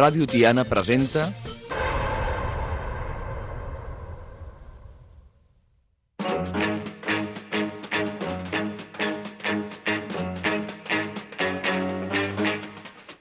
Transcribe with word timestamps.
Ràdio 0.00 0.24
Tiana 0.24 0.62
presenta 0.64 1.26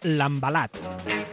L'embalat. 0.08 0.80
Al 0.80 1.29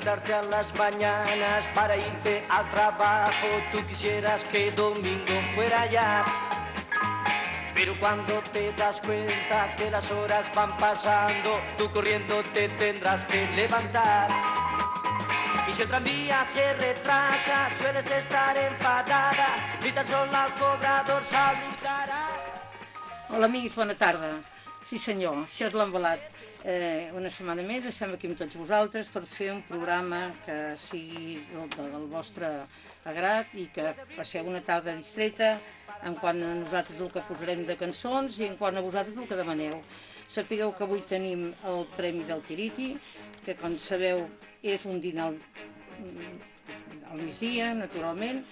despertarte 0.00 0.32
a 0.32 0.42
las 0.42 0.74
mañanas 0.76 1.64
para 1.74 1.94
irte 1.96 2.42
al 2.48 2.68
trabajo, 2.70 3.48
tú 3.70 3.86
quisieras 3.86 4.42
que 4.44 4.72
domingo 4.72 5.34
fuera 5.54 5.90
ya. 5.90 6.24
Pero 7.74 7.92
cuando 8.00 8.40
te 8.52 8.72
das 8.72 9.00
cuenta 9.00 9.74
que 9.76 9.90
las 9.90 10.10
horas 10.10 10.50
van 10.54 10.76
pasando, 10.78 11.60
tú 11.76 11.90
corriendo 11.90 12.42
te 12.54 12.68
tendrás 12.70 13.26
que 13.26 13.46
levantar. 13.48 14.28
Y 15.68 15.72
si 15.72 15.82
el 15.82 15.88
tranvía 15.88 16.46
se 16.50 16.72
retrasa, 16.74 17.68
sueles 17.78 18.10
estar 18.10 18.56
enfadada, 18.56 19.78
ni 19.82 19.92
tan 19.92 20.06
solo 20.06 20.34
al 20.34 20.54
cobrador 20.54 21.22
saludará. 21.30 22.28
Hola 23.28 23.46
amics, 23.46 23.76
bona 23.76 23.94
tarda. 23.94 24.40
Sí 24.82 24.98
senyor, 24.98 25.44
això 25.44 25.68
és. 25.68 26.49
Eh, 26.60 27.08
una 27.16 27.30
setmana 27.32 27.62
més 27.64 27.86
estem 27.88 28.10
aquí 28.12 28.28
amb 28.28 28.36
tots 28.36 28.58
vosaltres 28.60 29.08
per 29.08 29.22
fer 29.24 29.48
un 29.54 29.62
programa 29.64 30.26
que 30.44 30.56
sigui 30.76 31.38
del, 31.54 31.70
del 31.94 32.04
vostre 32.12 32.50
agrat 33.08 33.54
i 33.56 33.64
que 33.72 33.94
passeu 34.12 34.44
una 34.44 34.60
tarda 34.60 34.92
distreta 34.98 35.54
en 36.04 36.18
quant 36.20 36.42
a 36.44 36.50
nosaltres 36.58 37.00
el 37.00 37.08
que 37.14 37.24
posarem 37.24 37.64
de 37.64 37.78
cançons 37.80 38.36
i 38.42 38.50
en 38.50 38.58
quant 38.60 38.76
a 38.76 38.84
vosaltres 38.84 39.16
el 39.16 39.28
que 39.30 39.40
demaneu. 39.40 39.80
Sapigueu 40.28 40.74
que 40.76 40.84
avui 40.84 41.00
tenim 41.08 41.48
el 41.66 41.80
Premi 41.96 42.28
del 42.28 42.44
Tiriti, 42.44 42.92
que 43.46 43.56
com 43.56 43.78
sabeu 43.80 44.26
és 44.60 44.84
un 44.84 45.00
dinar 45.00 45.30
al, 45.32 45.40
migdia, 47.16 47.72
naturalment, 47.74 48.44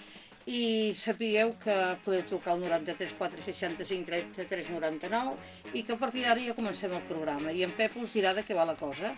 i 0.49 0.91
sapigueu 0.97 1.53
que 1.61 1.75
podeu 2.03 2.23
trucar 2.29 2.55
al 2.55 2.63
93 2.63 3.13
465 3.19 4.09
33 4.35 4.71
99 4.73 5.77
i 5.77 5.83
que 5.85 5.93
a 5.93 5.99
partir 6.01 6.25
d'ara 6.25 6.41
ja 6.41 6.57
comencem 6.57 6.95
el 6.97 7.05
programa 7.05 7.53
i 7.53 7.61
en 7.67 7.75
Pep 7.77 7.99
us 8.01 8.15
dirà 8.17 8.33
de 8.33 8.45
què 8.47 8.57
va 8.57 8.65
la 8.65 8.77
cosa. 8.79 9.13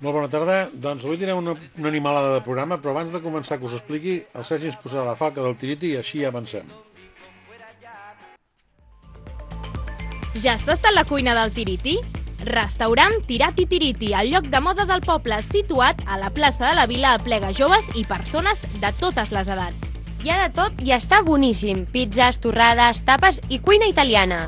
Molt 0.00 0.16
bona 0.16 0.28
tarda. 0.32 0.68
Doncs 0.72 1.04
avui 1.04 1.18
tindrem 1.20 1.40
una, 1.40 1.56
una 1.76 1.90
animalada 1.92 2.36
de 2.36 2.44
programa, 2.44 2.80
però 2.80 2.94
abans 2.94 3.12
de 3.12 3.20
començar 3.24 3.58
que 3.60 3.68
us 3.68 3.76
expliqui, 3.76 4.20
el 4.32 4.46
Sergi 4.48 4.70
ens 4.72 4.80
posarà 4.80 5.04
la 5.04 5.16
falca 5.16 5.44
del 5.44 5.58
tiriti 5.60 5.92
i 5.92 5.98
així 6.00 6.24
avancem. 6.24 6.68
Ja 10.40 10.54
has 10.54 10.64
tastat 10.64 10.94
la 10.94 11.04
cuina 11.04 11.34
del 11.36 11.52
Tiriti? 11.52 11.98
Restaurant 12.46 13.18
Tirati 13.28 13.66
Tiriti, 13.68 14.14
el 14.16 14.30
lloc 14.32 14.48
de 14.48 14.60
moda 14.64 14.86
del 14.88 15.04
poble 15.04 15.42
situat 15.44 16.00
a 16.06 16.16
la 16.22 16.30
plaça 16.32 16.70
de 16.70 16.74
la 16.78 16.88
Vila 16.88 17.16
aplega 17.18 17.52
joves 17.52 17.90
i 17.98 18.06
persones 18.08 18.64
de 18.80 18.94
totes 19.02 19.34
les 19.36 19.56
edats. 19.58 19.99
Hi 20.20 20.28
ha 20.28 20.36
de 20.36 20.50
tot 20.52 20.82
i 20.84 20.90
està 20.92 21.22
boníssim. 21.24 21.86
Pizzas, 21.88 22.36
torrades, 22.44 22.98
tapes 23.08 23.38
i 23.48 23.56
cuina 23.64 23.86
italiana. 23.88 24.42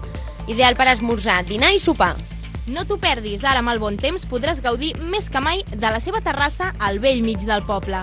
Ideal 0.45 0.77
per 0.77 0.91
esmorzar, 0.93 1.39
dinar 1.49 1.71
i 1.73 1.81
sopar. 1.81 2.13
No 2.69 2.85
t'ho 2.85 2.99
perdis, 3.01 3.41
ara 3.41 3.63
amb 3.63 3.73
el 3.73 3.81
bon 3.81 3.97
temps 3.97 4.27
podràs 4.29 4.61
gaudir 4.61 4.93
més 5.01 5.31
que 5.33 5.41
mai 5.41 5.65
de 5.73 5.89
la 5.89 6.03
seva 6.05 6.21
terrassa 6.21 6.75
al 6.79 7.01
vell 7.01 7.25
mig 7.25 7.41
del 7.49 7.65
poble. 7.65 8.03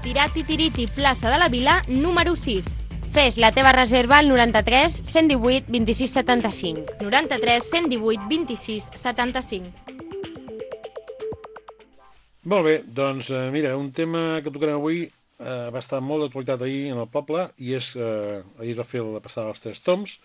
Tirati 0.00 0.46
Tiriti, 0.48 0.88
plaça 0.96 1.28
de 1.28 1.36
la 1.36 1.50
Vila, 1.52 1.82
número 1.92 2.32
6. 2.40 2.72
Fes 3.12 3.36
la 3.36 3.52
teva 3.52 3.76
reserva 3.76 4.16
al 4.22 4.32
93 4.32 5.02
118 5.04 5.68
26 5.68 6.16
75. 6.16 6.98
93 7.04 7.68
118 7.68 8.28
26 8.32 8.90
75. 8.96 9.96
Molt 12.48 12.64
bé, 12.64 12.80
doncs 12.88 13.28
eh, 13.28 13.50
mira, 13.52 13.76
un 13.76 13.92
tema 13.92 14.40
que 14.40 14.48
tocarem 14.48 14.80
avui 14.80 15.10
eh, 15.40 15.68
va 15.74 15.82
estar 15.82 16.00
molt 16.04 16.24
d'actualitat 16.24 16.62
ahir 16.64 16.90
en 16.94 17.02
el 17.02 17.10
poble 17.12 17.48
i 17.58 17.74
és, 17.78 17.92
eh, 17.96 18.40
ahir 18.60 18.76
va 18.78 18.88
fer 18.88 19.02
la 19.06 19.22
passada 19.24 19.48
dels 19.50 19.64
Tres 19.64 19.82
Toms, 19.86 20.18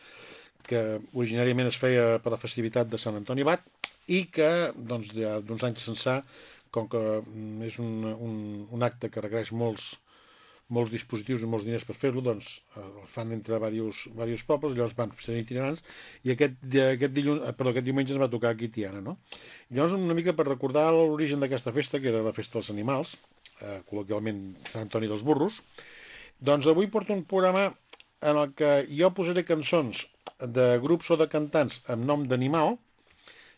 que 0.65 0.81
originàriament 1.13 1.69
es 1.69 1.79
feia 1.79 2.19
per 2.23 2.33
la 2.33 2.41
festivitat 2.41 2.89
de 2.89 2.99
Sant 3.01 3.17
Antoni 3.19 3.45
Bat 3.47 3.65
i 4.11 4.25
que 4.33 4.71
doncs, 4.75 5.11
ja 5.17 5.39
d'uns 5.41 5.65
anys 5.67 5.87
ençà, 5.93 6.19
com 6.75 6.89
que 6.91 7.01
mm, 7.21 7.61
és 7.69 7.77
un, 7.79 7.93
un, 8.13 8.33
un 8.75 8.83
acte 8.85 9.09
que 9.09 9.23
requereix 9.23 9.53
molts, 9.55 9.93
molts 10.75 10.91
dispositius 10.93 11.45
i 11.45 11.49
molts 11.49 11.65
diners 11.67 11.85
per 11.85 11.95
fer-lo, 11.97 12.23
doncs 12.25 12.49
el 12.81 13.05
fan 13.11 13.33
entre 13.35 13.59
diversos, 13.61 14.09
diversos 14.11 14.45
pobles, 14.49 14.73
llavors 14.77 14.97
van 14.97 15.13
ser 15.21 15.37
itinerants, 15.39 15.83
i 16.25 16.33
aquest, 16.33 16.57
aquest, 16.65 17.13
dilluns, 17.13 17.45
eh, 17.45 17.53
perdó, 17.57 17.73
aquest 17.73 17.87
diumenge 17.87 18.15
es 18.15 18.21
va 18.21 18.31
tocar 18.31 18.53
aquí 18.53 18.71
Tiana, 18.73 19.01
no? 19.05 19.17
Llavors 19.69 19.97
una 19.97 20.17
mica 20.17 20.33
per 20.37 20.47
recordar 20.49 20.89
l'origen 20.95 21.41
d'aquesta 21.43 21.73
festa, 21.75 22.01
que 22.01 22.09
era 22.13 22.25
la 22.25 22.33
festa 22.33 22.59
dels 22.59 22.73
animals, 22.73 23.15
eh, 23.61 23.79
col·loquialment 23.89 24.41
Sant 24.65 24.87
Antoni 24.87 25.09
dels 25.11 25.23
Burros, 25.25 25.61
doncs 26.39 26.67
avui 26.67 26.89
porto 26.91 27.13
un 27.15 27.23
programa 27.23 27.69
en 28.25 28.39
el 28.41 28.53
que 28.57 28.71
jo 28.89 29.11
posaré 29.15 29.45
cançons 29.47 30.05
de 30.39 30.75
grups 30.83 31.11
o 31.13 31.19
de 31.19 31.29
cantants 31.31 31.81
amb 31.91 32.03
nom 32.07 32.25
d'animal, 32.27 32.75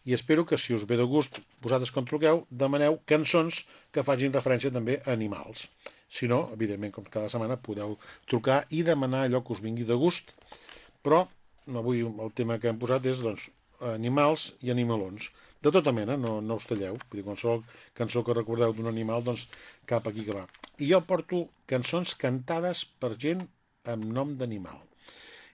i 0.07 0.13
espero 0.15 0.45
que 0.47 0.57
si 0.57 0.73
us 0.73 0.85
ve 0.87 0.95
de 0.95 1.03
gust, 1.03 1.41
vosaltres 1.63 1.91
quan 1.91 2.05
truqueu, 2.07 2.45
demaneu 2.49 3.01
cançons 3.11 3.65
que 3.91 4.05
facin 4.07 4.31
referència 4.31 4.71
també 4.71 5.01
a 5.03 5.11
animals. 5.11 5.65
Si 6.07 6.29
no, 6.31 6.45
evidentment, 6.55 6.93
com 6.95 7.07
cada 7.11 7.27
setmana, 7.31 7.57
podeu 7.59 7.97
trucar 8.31 8.61
i 8.71 8.85
demanar 8.87 9.25
allò 9.25 9.41
que 9.43 9.51
us 9.57 9.63
vingui 9.63 9.83
de 9.83 9.97
gust. 9.99 10.31
Però 11.03 11.25
avui 11.81 12.05
el 12.07 12.31
tema 12.37 12.55
que 12.55 12.71
hem 12.71 12.79
posat 12.79 13.09
és 13.11 13.19
doncs, 13.19 13.49
animals 13.91 14.53
i 14.63 14.71
animalons. 14.71 15.27
De 15.63 15.71
tota 15.73 15.93
mena, 15.95 16.17
no, 16.17 16.37
no 16.41 16.57
us 16.59 16.67
talleu. 16.69 16.99
Vull 17.07 17.21
dir, 17.21 17.25
qualsevol 17.25 17.63
cançó 17.97 18.23
que 18.23 18.35
recordeu 18.37 18.75
d'un 18.75 18.89
animal, 18.91 19.23
doncs 19.25 19.47
cap 19.89 20.07
aquí 20.07 20.25
que 20.27 20.35
va. 20.37 20.45
I 20.77 20.91
jo 20.91 21.01
porto 21.09 21.47
cançons 21.69 22.13
cantades 22.19 22.85
per 23.01 23.15
gent 23.17 23.47
amb 23.89 24.05
nom 24.05 24.35
d'animal. 24.37 24.83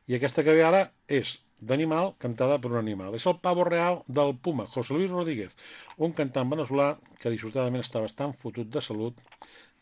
I 0.10 0.18
aquesta 0.18 0.44
que 0.44 0.56
ve 0.58 0.66
ara 0.68 0.84
és 1.08 1.38
d'animal 1.64 2.12
cantada 2.20 2.60
per 2.60 2.74
un 2.74 2.82
animal. 2.82 3.16
És 3.16 3.26
el 3.30 3.40
pavo 3.40 3.64
real 3.68 4.02
del 4.08 4.36
Puma, 4.36 4.68
José 4.74 4.98
Luis 4.98 5.12
Rodríguez, 5.12 5.56
un 5.98 6.12
cantant 6.18 6.50
veneçolà 6.52 6.94
que 7.22 7.32
dissortadament 7.32 7.86
està 7.86 8.04
bastant 8.04 8.36
fotut 8.36 8.68
de 8.70 8.84
salut 8.84 9.16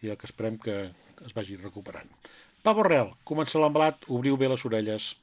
i 0.06 0.12
el 0.14 0.18
que 0.22 0.30
esperem 0.30 0.60
que 0.62 0.78
es 1.26 1.34
vagi 1.38 1.58
recuperant. 1.58 2.10
Pavo 2.62 2.86
real, 2.86 3.16
comença 3.26 3.62
l'embalat, 3.62 4.06
obriu 4.14 4.38
bé 4.38 4.50
les 4.52 4.66
orelles. 4.70 5.16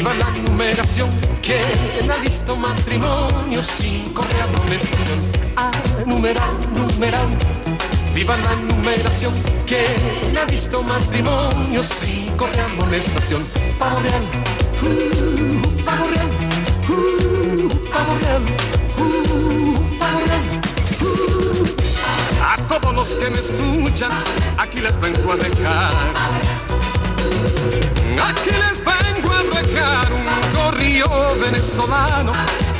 Viva 0.00 0.14
la 0.14 0.30
numeración. 0.30 1.10
¿Quién 1.42 2.10
ha 2.10 2.16
visto 2.22 2.56
matrimonio 2.56 3.60
sin 3.60 4.14
correa 4.14 4.44
amonestación? 4.44 5.18
Ah, 5.56 5.70
numeral, 6.06 6.56
numeral, 6.74 7.28
viva 8.14 8.34
la 8.38 8.54
numeración. 8.54 9.34
¿Quién 9.66 10.38
ha 10.38 10.46
visto 10.46 10.82
matrimonio 10.82 11.82
sin 11.82 12.34
correa 12.38 12.64
amonestación? 12.64 13.42
Pavo 13.78 14.00
real, 14.00 14.24
uh, 14.80 15.84
pavo 15.84 16.06
real, 16.06 16.30
uh, 16.88 17.68
pavo 17.92 18.14
real, 18.22 18.42
uh, 18.96 19.74
real. 20.24 20.44
uh. 21.02 22.42
A 22.42 22.56
todos 22.68 22.94
los 22.94 23.08
que 23.16 23.28
me 23.28 23.38
escuchan, 23.38 24.12
aquí 24.56 24.80
les 24.80 24.98
vengo 24.98 25.32
a 25.32 25.36
dejar 25.36 26.40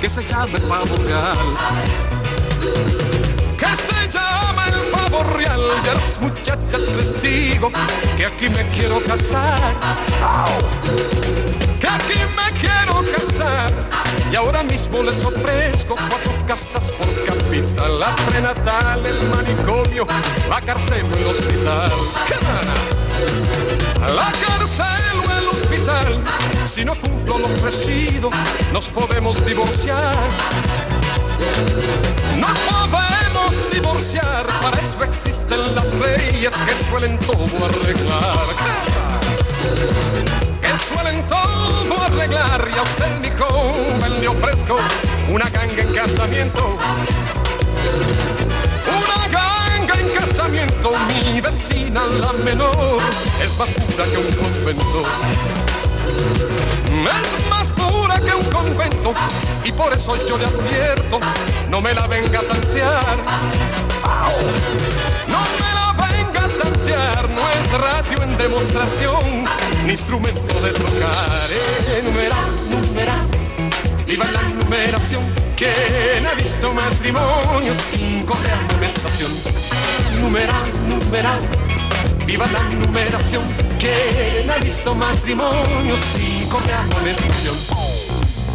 que 0.01 0.09
se 0.09 0.23
llama 0.23 0.57
el 0.57 0.63
pavo 0.63 0.97
real. 1.05 1.39
Que 3.57 3.77
se 3.77 4.09
llama 4.09 4.67
el 4.69 4.91
pavo 4.91 5.23
real. 5.37 5.61
Y 5.85 5.89
a 5.89 5.95
las 5.95 6.21
muchachas 6.21 6.91
les 6.97 7.23
digo 7.23 7.71
que 8.17 8.27
aquí 8.27 8.49
me 8.51 8.67
quiero 8.71 9.03
casar. 9.05 9.75
Que 11.81 11.87
aquí 11.87 12.19
me 12.37 12.59
quiero 12.59 13.03
casar. 13.13 13.73
Y 14.31 14.37
ahora 14.37 14.63
mismo 14.63 15.03
les 15.03 15.25
ofrezco 15.25 15.97
cuatro 15.97 16.33
casas 16.47 16.93
por 16.93 17.09
capital. 17.25 18.01
La 18.01 18.15
prenatal, 18.17 19.07
el 19.07 19.27
manicomio, 19.29 20.07
la 20.49 20.61
cárcel 20.61 21.07
o 21.13 21.17
el 21.17 21.27
hospital. 21.27 21.93
La 24.01 24.33
cárcel 24.33 25.30
Si 26.65 26.85
no 26.85 26.95
cumplo 26.97 27.39
lo 27.39 27.47
ofrecido, 27.47 28.31
nos 28.73 28.89
podemos 28.89 29.45
divorciar. 29.47 30.17
Nos 32.37 32.59
podemos 32.59 33.73
divorciar, 33.73 34.47
para 34.61 34.77
eso 34.79 35.05
existen 35.05 35.75
las 35.75 35.95
leyes 35.95 36.55
que 36.55 36.75
suelen 36.89 37.19
todo 37.19 37.47
arreglar. 37.65 38.39
Que 40.61 40.79
suelen 40.79 41.23
todo 41.29 42.03
arreglar 42.03 42.69
y 42.75 42.79
a 42.79 42.83
usted 42.83 43.21
mi 43.21 43.31
joven 43.31 44.21
le 44.21 44.29
ofrezco 44.29 44.77
una 45.29 45.49
ganga 45.51 45.83
en 45.83 45.93
casamiento. 45.93 46.79
Mi 50.49 51.41
vecina 51.41 52.07
la 52.07 52.33
menor 52.33 53.01
es 53.45 53.57
más 53.59 53.71
pura 53.71 54.05
que 54.05 54.17
un 54.17 54.33
convento. 54.33 55.05
Es 56.89 57.49
más 57.51 57.71
pura 57.71 58.19
que 58.19 58.35
un 58.35 58.45
convento 58.45 59.15
y 59.65 59.73
por 59.73 59.93
eso 59.93 60.17
yo 60.27 60.39
le 60.39 60.47
advierto, 60.47 61.21
no 61.69 61.81
me 61.81 61.93
la 61.93 62.07
venga 62.07 62.41
a 62.41 62.43
tantear. 62.43 63.19
No 65.29 65.41
me 65.59 65.75
la 65.75 66.09
venga 66.09 66.45
a 66.45 66.49
tantear, 66.49 67.29
no 67.29 67.43
es 67.51 67.73
radio 67.73 68.23
en 68.23 68.37
demostración, 68.39 69.45
ni 69.85 69.93
instrumento 69.93 70.61
de 70.63 70.71
tocar. 70.73 71.49
Numera, 72.03 72.37
viva 74.11 74.25
la 74.33 74.43
numeración, 74.43 75.23
quien 75.57 76.27
ha 76.27 76.35
visto 76.35 76.75
matrimonio 76.75 77.73
sin 77.75 78.27
correr 78.27 78.55
amonestación. 78.55 79.31
Numera, 80.21 80.67
numera, 80.89 81.39
viva 82.27 82.45
la 82.49 82.61
numeración, 82.71 83.45
quien 83.79 84.51
ha 84.51 84.57
visto 84.57 84.97
matrimonio 84.97 85.97
sin 85.97 86.49
correr 86.49 86.75
amonestación. 86.75 87.55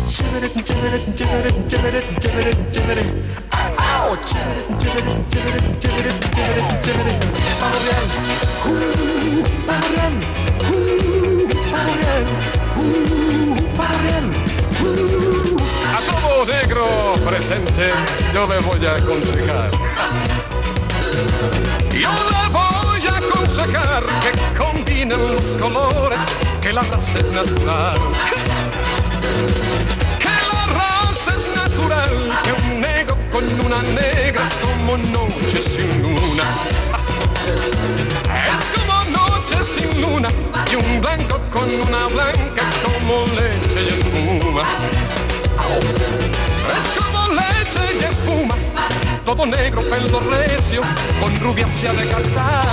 Chévere, 0.10 0.52
chévere, 0.62 1.06
chévere, 1.16 1.68
chévere, 1.68 2.04
chévere, 2.20 2.70
chévere. 2.70 3.04
Au, 3.52 4.18
chévere, 4.28 4.62
chévere, 4.82 5.12
chévere, 5.32 5.72
chévere, 5.80 6.20
chévere, 6.34 6.82
chévere. 6.82 7.36
Pavo 7.60 8.55
presente 17.48 17.92
yo 18.34 18.48
le 18.48 18.58
voy 18.60 18.84
a 18.88 18.96
aconsejar. 18.96 19.70
Yo 21.92 22.10
le 22.10 22.50
voy 22.52 23.08
a 23.08 23.18
aconsejar 23.18 24.04
que 24.22 24.32
combinen 24.58 25.22
los 25.36 25.56
colores, 25.56 26.22
que 26.62 26.74
la 26.74 26.82
raza 26.82 27.20
es 27.20 27.30
natural. 27.32 28.00
Que 30.20 30.36
la 30.54 30.66
raza 30.74 31.36
es 31.36 31.48
natural, 31.56 32.42
que 32.44 32.52
un 32.52 32.82
negro 32.82 33.16
con 33.32 33.44
una 33.60 33.82
negra 33.84 34.44
es 34.44 34.56
como 34.56 34.98
noche 34.98 35.62
sin 35.62 36.02
luna. 36.02 36.46
Es 38.56 38.72
como 38.76 39.04
noche 39.20 39.64
sin 39.64 40.02
luna 40.02 40.30
y 40.72 40.76
un 40.76 41.00
blanco 41.00 41.40
con 41.52 41.70
una 41.70 42.08
blanca 42.08 42.62
es 42.64 42.74
como 42.84 43.28
leche 43.36 43.84
y 43.84 43.90
espuma. 43.90 44.64
Leche 47.54 47.80
y 48.00 48.04
espuma, 48.04 48.56
todo 49.26 49.46
negro, 49.46 49.82
pelo 49.90 50.20
recio, 50.20 50.82
con 51.20 51.36
rubia 51.40 51.68
se 51.68 51.88
ha 51.88 51.94
de 51.94 52.08
casar. 52.10 52.68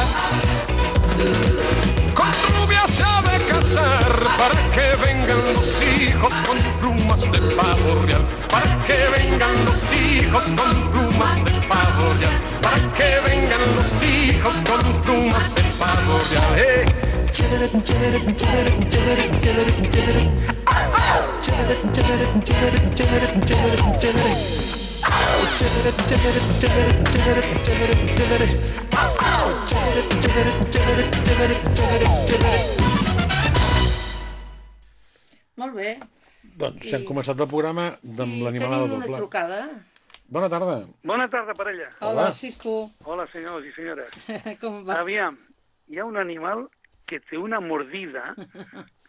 Con 2.15 2.27
rubia 2.55 2.87
se 2.87 3.03
ha 3.03 3.23
de 3.23 3.45
casar 3.47 4.13
para 4.39 4.55
que 4.75 4.97
vengan 5.05 5.39
los 5.55 5.83
hijos 5.83 6.33
con 6.47 6.59
plumas 6.81 7.21
de 7.23 7.39
pavo 7.57 8.03
real. 8.07 8.23
Para 8.51 8.79
que 8.87 8.99
vengan 9.17 9.65
los 9.65 9.93
hijos 9.93 10.45
con 10.53 10.91
plumas 10.91 11.35
de 11.45 11.53
pavo 11.67 12.15
real. 12.19 12.33
Para 12.61 12.79
que 12.95 13.21
vengan 13.29 13.77
los 13.77 14.03
hijos 14.03 14.61
con 14.63 15.03
plumas 15.03 15.55
de 15.55 15.63
pavo 15.79 16.21
real. 16.31 16.59
Eh. 16.59 16.85
Molt 35.63 35.75
bé. 35.77 35.91
Doncs 36.59 36.87
I... 36.89 36.95
hem 36.97 37.05
començat 37.09 37.39
el 37.39 37.49
programa 37.51 37.91
amb 37.93 38.39
l'animalada 38.43 38.87
doble. 38.87 39.05
Tenim 39.05 39.13
una 39.13 39.19
trucada. 39.21 39.61
Bona 40.33 40.49
tarda. 40.49 40.79
Bona 41.05 41.29
tarda, 41.29 41.55
parella. 41.55 41.91
Hola, 42.01 42.11
Hola 42.11 42.33
Cisco. 42.33 42.75
Hola, 43.05 43.27
senyors 43.29 43.69
i 43.69 43.73
senyores. 43.77 44.17
Com 44.63 44.81
va? 44.89 45.03
Aviam, 45.03 45.37
hi 45.93 46.01
ha 46.01 46.09
un 46.09 46.17
animal 46.17 46.67
que 47.07 47.21
té 47.21 47.37
una 47.37 47.61
mordida 47.61 48.25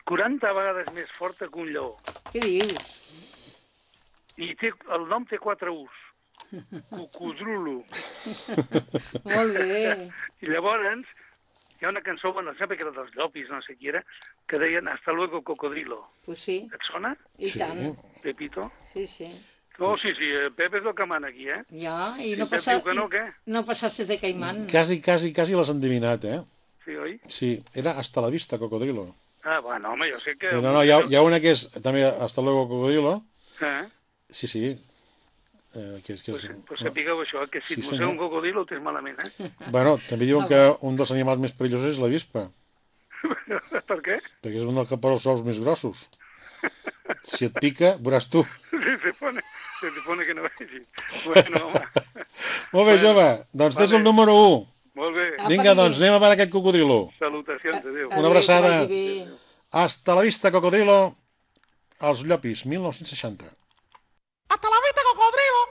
40 0.10 0.54
vegades 0.58 0.90
més 0.96 1.12
forta 1.18 1.48
que 1.48 1.60
un 1.64 1.70
lleó. 1.72 1.94
Què 2.34 2.42
dius? 2.44 2.94
I 4.42 4.54
té, 4.60 4.72
el 4.96 5.06
nom 5.12 5.26
té 5.30 5.38
quatre 5.40 5.72
U's. 5.72 6.00
Cocodrulo. 6.90 7.80
Molt 9.34 9.58
bé. 9.58 10.10
I 10.44 10.50
llavors 10.52 11.06
hi 11.84 11.86
ha 11.86 11.90
una 11.92 12.02
cançó, 12.02 12.32
bueno, 12.32 12.52
em 12.54 12.58
sembla 12.58 12.78
que 12.80 12.86
era 12.86 12.94
dels 12.96 13.12
Llopis, 13.18 13.50
no 13.52 13.60
sé 13.66 13.76
qui 13.76 13.90
era, 13.92 14.00
que 14.48 14.60
deien 14.62 14.88
Hasta 14.88 15.12
luego, 15.12 15.42
cocodrilo. 15.42 15.98
Pues 16.26 16.40
sí, 16.40 16.70
Et 16.72 16.86
sona, 16.90 17.12
i 17.38 17.50
Sí. 17.50 17.60
tant. 17.60 17.98
Pepito? 18.24 18.72
Sí, 18.94 19.06
sí. 19.08 19.28
Oh, 19.80 19.98
sí, 19.98 20.14
sí, 20.16 20.30
el 20.30 20.52
Pep 20.54 20.76
és 20.76 20.86
el 20.86 20.94
que 20.96 21.06
mana 21.06 21.28
aquí, 21.28 21.50
eh? 21.50 21.64
Ja, 21.82 22.14
i 22.22 22.36
no, 22.38 22.46
passa, 22.48 22.78
que 22.86 22.94
no, 22.94 23.10
què? 23.10 23.24
no 23.48 23.66
passasses 23.66 24.08
de 24.08 24.20
Caimán. 24.22 24.68
Quasi, 24.70 25.02
quasi, 25.02 25.34
quasi 25.34 25.58
l'has 25.58 25.72
endivinat, 25.74 26.24
eh? 26.30 26.40
Sí, 26.86 26.96
oi? 26.96 27.20
Sí, 27.28 27.50
era 27.74 27.98
Hasta 28.00 28.22
la 28.22 28.30
vista, 28.30 28.60
cocodrilo. 28.60 29.08
Ah, 29.44 29.60
bueno, 29.60 29.92
home, 29.92 30.08
jo 30.12 30.20
sé 30.24 30.36
que... 30.40 30.50
Sí, 30.50 30.62
no, 30.64 30.72
no, 30.72 30.84
hi 30.84 30.92
ha, 30.92 31.02
hi 31.10 31.16
ha 31.20 31.22
una 31.26 31.40
que 31.44 31.52
és 31.52 31.66
també 31.84 32.06
Hasta 32.08 32.42
luego, 32.42 32.68
cocodrilo. 32.70 33.18
Eh? 33.62 33.84
Sí, 34.30 34.48
sí. 34.48 34.64
Eh, 35.76 36.02
que 36.06 36.14
és, 36.14 36.22
que 36.24 36.32
Pues, 36.32 36.44
és, 36.46 36.56
pues 36.70 36.80
sapigueu 36.86 37.20
això, 37.24 37.44
que 37.52 37.60
si 37.62 37.74
Sí, 37.74 37.80
et 37.80 37.84
mossega 37.84 37.98
senyor. 37.98 38.12
un 38.14 38.18
cocodrilo 38.22 38.62
ho 38.62 38.66
tens 38.70 38.82
malament, 38.86 39.18
eh? 39.26 39.50
Bueno, 39.74 39.98
també 40.08 40.28
diuen 40.30 40.48
que 40.48 40.60
un 40.86 40.96
dels 41.00 41.12
animals 41.12 41.42
més 41.42 41.56
perillosos 41.58 41.96
és 41.96 42.00
la 42.04 42.12
vispa, 42.14 42.46
per 43.90 44.00
què? 44.06 44.20
perquè 44.44 44.60
és 44.62 44.68
un 44.70 44.76
dels 44.78 44.88
que 44.92 45.00
posa 45.02 45.18
els 45.18 45.26
ous 45.34 45.44
més 45.48 45.60
grossos. 45.64 46.08
Si 47.28 47.46
et 47.50 47.58
pica, 47.60 47.96
veuràs 48.00 48.30
tu. 48.32 48.44
Se 48.72 48.98
te 49.04 49.12
pone, 49.20 49.42
se 49.44 49.90
te 49.92 50.02
pone 50.06 50.24
que 50.26 50.34
no 50.38 50.44
vegi. 50.46 50.80
Bueno, 51.26 51.66
home, 51.68 51.82
Molt 52.74 52.88
bé, 52.88 52.94
jove, 53.02 53.26
doncs 53.52 53.76
tens 53.76 53.92
Vale. 53.92 53.98
el 54.00 54.04
número 54.06 54.36
1. 54.46 54.62
Molt 54.96 55.16
bé. 55.18 55.28
Vinga, 55.50 55.74
doncs, 55.76 55.98
anem 56.02 56.16
a 56.16 56.22
veure 56.22 56.38
aquest 56.38 56.52
cocodrilo. 56.54 57.00
Salutacions, 57.20 57.86
adéu. 57.86 58.10
Una 58.14 58.28
abraçada. 58.28 58.88
Hasta 59.72 60.16
la 60.16 60.22
vista, 60.22 60.52
cocodrilo. 60.52 61.16
Els 62.02 62.24
Llopis, 62.28 62.66
1960. 62.66 63.46
Hasta 64.50 64.70
la 64.70 64.80
vista, 64.86 65.02
cocodrilo. 65.12 65.62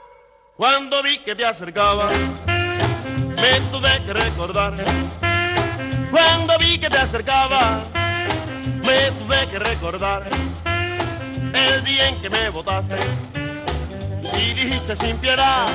Cuando 0.57 1.03
vi 1.03 1.19
que 1.19 1.35
te 1.35 1.45
acercaba, 1.45 2.09
me 2.09 3.59
tuve 3.71 4.05
que 4.05 4.13
recordar. 4.13 4.73
Cuando 6.11 6.57
vi 6.59 6.77
que 6.79 6.89
te 6.89 6.97
acercaba, 6.97 7.83
me 8.83 9.11
tuve 9.19 9.49
que 9.49 9.59
recordar. 9.59 10.23
El 11.53 11.83
día 11.83 12.09
en 12.09 12.21
que 12.21 12.29
me 12.29 12.49
botaste 12.49 12.97
y 14.37 14.53
dijiste 14.53 14.95
sin 14.95 15.17
piedad. 15.17 15.67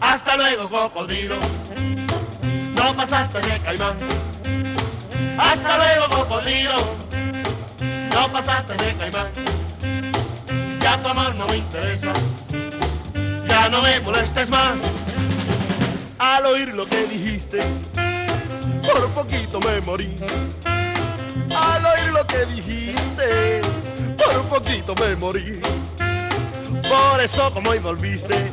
Hasta 0.00 0.36
luego, 0.36 0.68
cocodrilo. 0.68 1.36
No 2.82 2.96
pasaste 2.96 3.40
de 3.40 3.60
caimán. 3.60 3.96
Hasta 5.38 5.76
luego, 5.76 6.08
cocodrilo. 6.16 6.84
No 8.12 8.32
pasaste 8.32 8.72
de 8.74 8.94
caimán. 8.96 9.28
Ya 10.80 11.00
tu 11.00 11.08
amor 11.08 11.32
no 11.36 11.46
me 11.46 11.58
interesa. 11.58 12.12
Ya 13.46 13.68
no 13.68 13.82
me 13.82 14.00
molestes 14.00 14.50
más. 14.50 14.74
Al 16.18 16.44
oír 16.46 16.74
lo 16.74 16.84
que 16.86 17.06
dijiste, 17.06 17.60
por 18.82 19.08
poquito 19.10 19.60
me 19.60 19.80
morí. 19.80 20.16
Al 21.54 21.84
oír 21.84 22.12
lo 22.12 22.26
que 22.26 22.44
dijiste, 22.46 23.62
por 24.18 24.42
por 24.48 24.60
poquito 24.60 24.94
me 24.96 25.14
morí. 25.14 25.60
Por 26.88 27.20
eso 27.20 27.52
como 27.52 27.70
hoy 27.70 27.78
volviste, 27.78 28.52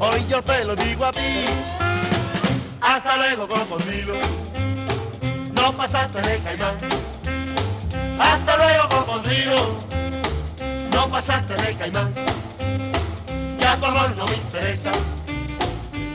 hoy 0.00 0.26
yo 0.28 0.42
te 0.42 0.64
lo 0.64 0.74
digo 0.74 1.04
a 1.04 1.12
ti. 1.12 1.77
Hasta 2.88 3.18
luego, 3.18 3.46
cocodrilo. 3.46 4.14
No 5.52 5.76
pasaste 5.76 6.22
de 6.22 6.38
caimán. 6.38 6.74
Hasta 8.18 8.56
luego, 8.56 8.88
cocodrilo. 8.88 9.80
No 10.90 11.10
pasaste 11.10 11.54
de 11.54 11.74
caimán. 11.76 12.14
Ya 13.60 13.76
tu 13.76 13.84
amor 13.84 14.16
no 14.16 14.26
me 14.26 14.36
interesa. 14.36 14.90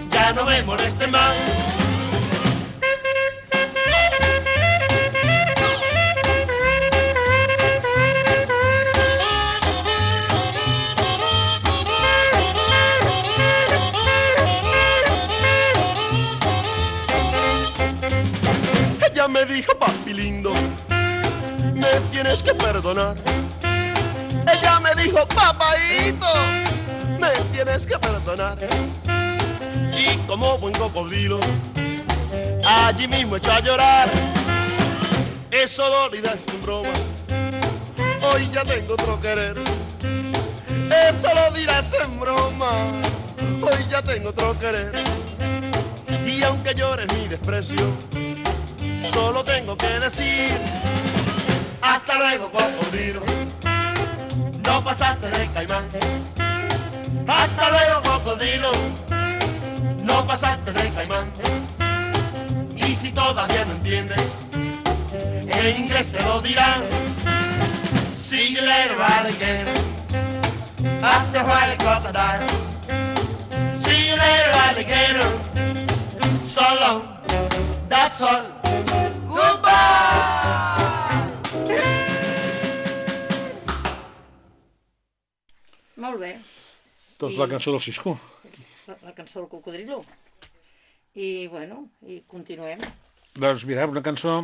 Ya 0.09 0.33
no 0.33 0.45
me 0.45 0.63
moleste 0.63 1.05
más. 1.05 1.35
Me 19.45 19.53
dijo, 19.55 19.77
papi 19.77 20.13
lindo, 20.13 20.53
me 21.73 21.99
tienes 22.11 22.41
que 22.41 22.53
perdonar. 22.53 23.17
Ella 24.51 24.79
me 24.79 24.95
dijo, 24.95 25.27
papaito, 25.27 26.27
me 27.19 27.29
tienes 27.51 27.85
que 27.85 27.97
perdonar. 27.97 28.57
Y 29.97 30.17
como 30.27 30.57
buen 30.59 30.73
cocodrilo, 30.73 31.39
allí 32.65 33.07
mismo 33.07 33.35
echó 33.35 33.51
a 33.51 33.59
llorar. 33.59 34.09
Eso 35.51 35.89
dolida 35.89 36.33
es 36.33 36.45
tu 36.45 36.57
broma, 36.59 36.93
hoy 38.33 38.49
ya 38.53 38.63
tengo 38.63 38.93
otro 38.93 39.19
querer. 39.19 39.55
Eso 41.09 41.27
lo 41.35 41.51
dirás 41.57 41.93
en 42.01 42.19
broma, 42.19 42.71
hoy 43.61 43.85
ya 43.89 44.01
tengo 44.01 44.29
otro 44.29 44.57
querer. 44.57 44.93
Y 46.25 46.43
aunque 46.43 46.73
llores 46.73 47.07
mi 47.13 47.27
desprecio, 47.27 48.12
solo 49.09 49.43
tengo 49.43 49.77
que 49.77 49.99
decir 49.99 50.59
hasta 51.81 52.17
luego 52.17 52.49
cocodrilo. 52.51 53.21
No 54.65 54.83
pasaste 54.83 55.27
de 55.29 55.47
caimán. 55.51 55.85
Hasta 57.27 57.69
luego 57.69 58.01
cocodrilo. 58.03 58.71
No 60.03 60.25
pasaste 60.25 60.71
de 60.71 60.89
caimán. 60.93 61.31
Y 62.75 62.95
si 62.95 63.11
todavía 63.11 63.65
no 63.65 63.73
entiendes 63.73 64.29
en 65.47 65.77
inglés 65.77 66.11
te 66.11 66.21
lo 66.23 66.41
dirán. 66.41 66.83
See 68.15 68.55
you 68.55 68.61
later 68.61 68.99
alligator 68.99 69.93
after 71.03 71.39
a 71.39 71.43
while 71.43 71.75
crocodile 71.77 72.47
see 73.73 74.07
you 74.07 74.15
later 74.15 74.53
alligator 74.67 75.31
so 76.43 76.63
long 76.81 77.01
that's 77.89 78.21
all 78.21 78.62
Molt 86.03 86.19
bé. 86.19 86.33
Doncs 87.21 87.35
I- 87.35 87.39
la 87.39 87.47
cançó 87.47 87.71
del 87.71 87.81
Cisco. 87.81 88.17
La, 88.87 88.97
la 89.03 89.13
cançó 89.15 89.39
del 89.39 89.49
cocodrilo. 89.49 90.03
I, 91.15 91.47
bueno, 91.47 91.87
i 92.09 92.23
continuem. 92.27 92.81
Doncs 93.37 93.65
mira, 93.69 93.85
una 93.89 94.01
cançó 94.05 94.39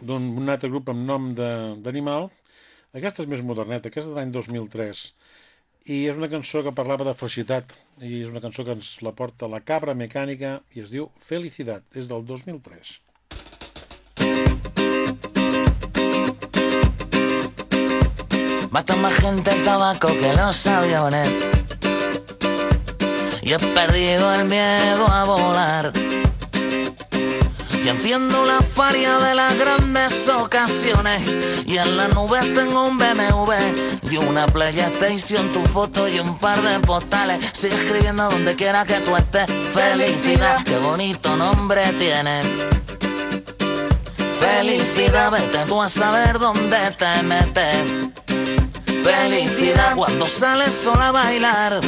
d'un 0.00 0.30
un 0.38 0.48
altre 0.48 0.70
grup 0.70 0.88
amb 0.92 1.04
nom 1.06 1.32
d'animal. 1.34 2.30
Aquesta 2.94 3.22
és 3.22 3.28
més 3.30 3.42
moderneta, 3.46 3.90
aquesta 3.90 4.08
és 4.08 4.14
de 4.14 4.20
l'any 4.20 4.32
2003. 4.34 5.02
I 5.90 5.98
és 6.12 6.16
una 6.18 6.28
cançó 6.30 6.62
que 6.62 6.72
parlava 6.76 7.04
de 7.06 7.14
felicitat. 7.18 7.74
I 8.00 8.22
és 8.22 8.30
una 8.30 8.40
cançó 8.44 8.64
que 8.64 8.74
ens 8.78 8.96
la 9.02 9.12
porta 9.16 9.48
la 9.50 9.60
cabra 9.60 9.94
mecànica 9.94 10.60
i 10.74 10.82
es 10.84 10.90
diu 10.94 11.10
Felicitat. 11.18 11.84
És 11.96 12.08
del 12.08 12.24
2003. 12.26 12.96
Mata 18.70 18.94
más 18.96 19.12
gente 19.14 19.50
el 19.50 19.64
tabaco 19.64 20.06
que 20.06 20.32
los 20.32 20.66
aviones. 20.68 21.28
Y 23.42 23.52
he 23.52 23.58
perdido 23.58 24.32
el 24.34 24.44
miedo 24.44 25.06
a 25.08 25.24
volar. 25.24 25.92
Y 27.84 27.88
enciendo 27.88 28.44
la 28.44 28.60
faria 28.60 29.18
de 29.18 29.34
las 29.34 29.58
grandes 29.58 30.28
ocasiones. 30.28 31.20
Y 31.66 31.78
en 31.78 31.96
la 31.96 32.06
nube 32.08 32.38
tengo 32.54 32.86
un 32.86 32.96
BMW 32.96 33.52
y 34.08 34.16
una 34.18 34.46
PlayStation, 34.46 35.50
tu 35.50 35.62
foto 35.64 36.06
y 36.06 36.20
un 36.20 36.38
par 36.38 36.62
de 36.62 36.78
postales. 36.78 37.44
Sigue 37.52 37.74
escribiendo 37.74 38.30
donde 38.30 38.54
quiera 38.54 38.84
que 38.84 39.00
tú 39.00 39.16
estés. 39.16 39.46
Felicidad, 39.74 40.62
qué 40.64 40.78
bonito 40.78 41.34
nombre 41.34 41.82
tiene. 41.98 42.42
Felicidad, 44.38 45.32
vete 45.32 45.58
tú 45.66 45.82
a 45.82 45.88
saber 45.88 46.38
dónde 46.38 46.78
te 46.96 47.22
metes. 47.24 48.29
Felicidad 49.04 49.94
cuando 49.96 50.28
sales 50.28 50.72
sola 50.72 51.08
a 51.08 51.12
bailar 51.12 51.80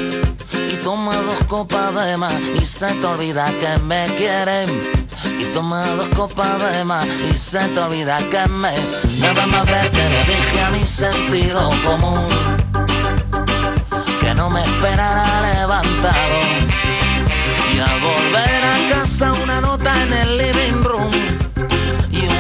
y 0.71 0.77
toma 0.77 1.15
dos 1.17 1.45
copas 1.47 1.95
de 2.07 2.17
más 2.17 2.35
y 2.61 2.65
se 2.65 2.93
te 2.95 3.07
olvida 3.07 3.47
que 3.61 3.79
me 3.83 4.07
quieren. 4.17 4.69
Y 5.39 5.45
toma 5.53 5.87
dos 5.97 6.09
copas 6.11 6.59
de 6.73 6.85
más 6.85 7.07
y 7.07 7.37
se 7.37 7.61
te 7.69 7.81
olvida 7.81 8.19
que 8.31 8.49
me. 8.49 8.73
Nada 9.19 9.47
más 9.47 9.67
ver 9.67 9.91
que 9.91 10.09
le 10.09 10.25
dije 10.25 10.61
a 10.63 10.71
mi 10.71 10.87
sentido 10.87 11.71
común 11.85 12.29
que 14.21 14.35
no 14.35 14.49
me 14.51 14.63
esperara 14.63 15.41
levantado. 15.43 16.39
Y 17.75 17.79
al 17.79 18.01
volver 18.01 18.65
a 18.65 18.89
casa 18.89 19.33
una 19.33 19.61
nota 19.61 20.03
en 20.03 20.13
el 20.13 20.39
living 20.39 20.62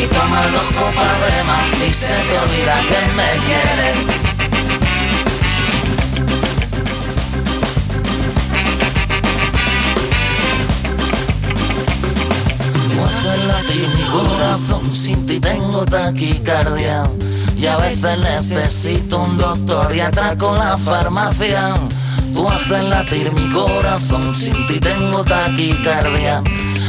Y 0.00 0.06
tomas 0.06 0.52
dos 0.52 0.62
copas 0.78 1.20
de 1.26 1.42
más 1.44 1.88
y 1.88 1.92
se 1.92 2.14
te 2.14 2.38
olvida 2.38 2.76
que 2.88 3.00
me 3.16 3.30
quieres. 3.46 3.96
Haces 13.04 13.44
latir 13.46 13.88
mi 13.88 14.04
corazón, 14.04 14.92
sin 14.94 15.26
ti 15.26 15.40
tengo 15.40 15.84
taquicardia. 15.84 17.10
Y 17.56 17.66
a 17.66 17.76
veces 17.78 18.18
necesito 18.20 19.18
un 19.18 19.36
doctor 19.36 19.94
y 19.96 20.00
atraco 20.00 20.54
la 20.56 20.78
farmacia. 20.78 21.74
Tú 22.32 22.48
haces 22.48 22.84
latir 22.84 23.32
mi 23.32 23.50
corazón, 23.50 24.32
sin 24.32 24.66
ti 24.68 24.78
tengo 24.78 25.24
taquicardia. 25.24 26.42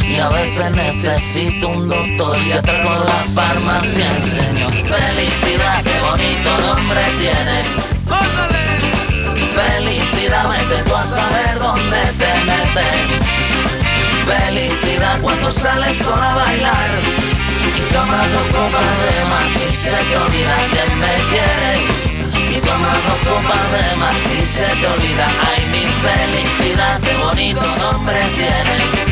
Y 0.09 0.19
a 0.19 0.27
veces 0.29 0.71
necesito 0.71 1.69
un 1.69 1.87
doctor 1.87 2.35
y 2.47 2.51
atraco 2.51 2.89
la 2.89 3.23
farmacia. 3.35 4.09
Señor, 4.23 4.71
felicidad, 4.73 5.83
qué 5.83 5.99
bonito 6.01 6.49
nombre 6.67 7.01
tiene. 7.19 7.89
Felicidad, 9.53 10.49
vete 10.49 10.83
tú 10.89 10.95
a 10.95 11.05
saber 11.05 11.59
dónde 11.59 11.97
te 12.17 12.33
metes. 12.49 12.99
Felicidad 14.25 15.21
cuando 15.21 15.51
sales 15.51 15.95
sola 15.97 16.31
a 16.31 16.35
bailar 16.35 16.89
y 17.77 17.93
tomas 17.93 18.31
dos 18.31 18.47
copas 18.47 18.91
de 19.03 19.25
más 19.29 19.69
y 19.69 19.75
se 19.75 19.95
te 19.95 20.17
olvida 20.17 20.55
que 20.73 20.83
me 21.01 21.13
quieres. 21.29 22.57
Y 22.57 22.59
tomas 22.61 22.97
dos 23.05 23.19
copas 23.29 23.71
de 23.73 23.95
más 23.97 24.15
y 24.37 24.43
se 24.43 24.65
te 24.65 24.87
olvida, 24.87 25.27
ay 25.51 25.65
mi 25.71 25.85
felicidad, 26.01 26.99
qué 27.01 27.15
bonito 27.17 27.61
nombre 27.61 28.19
tienes. 28.35 29.08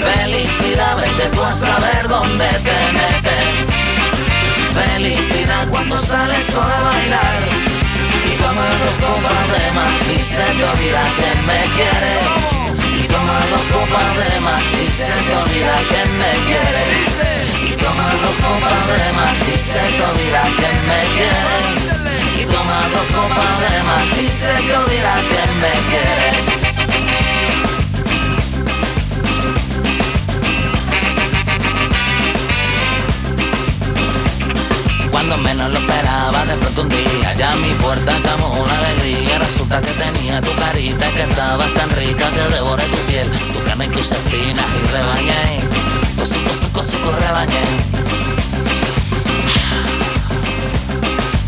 Felicidad, 0.00 0.96
vete 0.96 1.28
tú 1.34 1.42
a 1.42 1.52
saber 1.52 2.08
dónde 2.08 2.48
te 2.66 2.78
metes. 2.96 3.48
Felicidad 4.74 5.68
cuando 5.68 5.98
sales 5.98 6.44
sola 6.46 6.76
a 6.78 6.82
bailar 6.82 7.42
y 8.26 8.36
tomas 8.36 8.72
dos 8.80 8.96
copas 9.04 9.44
de 9.52 9.70
más 9.72 9.92
y 10.16 10.22
se 10.22 10.42
te 10.56 10.64
olvida 10.64 11.02
que 11.18 11.30
me 11.48 11.60
quieres. 11.76 12.24
Y 13.02 13.06
tomas 13.08 13.44
dos 13.50 13.64
copas 13.76 14.10
de 14.20 14.40
más 14.40 14.62
y 14.82 14.86
se 14.86 15.12
te 15.26 15.36
olvida 15.36 15.76
que 15.90 16.02
me 16.20 16.32
quieres. 16.48 17.70
Y 17.70 17.76
tomas 17.76 18.14
dos 18.22 18.36
copas 18.46 18.82
de 18.92 19.12
más 19.12 19.36
y 19.52 19.58
se 19.58 19.84
te 19.96 20.02
olvida 20.02 20.42
que 20.60 20.70
me 20.88 21.00
quieres. 21.16 22.40
Y 22.40 22.44
tomas 22.46 22.90
dos 22.90 23.06
copas 23.16 23.54
de 23.64 23.82
más 23.84 24.08
y 24.18 24.28
se 24.28 24.54
te 24.66 24.76
olvida 24.76 25.14
que 25.28 25.42
me 25.60 25.74
quieres. 25.90 26.59
De 36.74 36.80
un 36.82 36.88
día 36.88 37.34
ya 37.36 37.54
mi 37.56 37.70
puerta 37.74 38.12
llamó 38.20 38.52
una 38.52 38.78
alegría. 38.78 39.38
Resulta 39.38 39.80
que 39.80 39.92
tenía 39.92 40.40
tu 40.40 40.54
carita 40.56 41.08
que 41.10 41.22
estabas 41.22 41.72
tan 41.74 41.90
rica 41.96 42.30
que 42.30 42.54
devoré 42.54 42.84
tu 42.84 42.96
piel, 43.08 43.28
tu 43.52 43.62
carne 43.64 43.86
y 43.86 43.88
tus 43.88 44.12
espinas 44.12 44.66
y 44.76 44.92
rebañé. 44.92 45.60
Cosuco, 46.16 46.54
suco, 46.54 46.82
suco, 46.82 47.12
rebañé. 47.12 47.62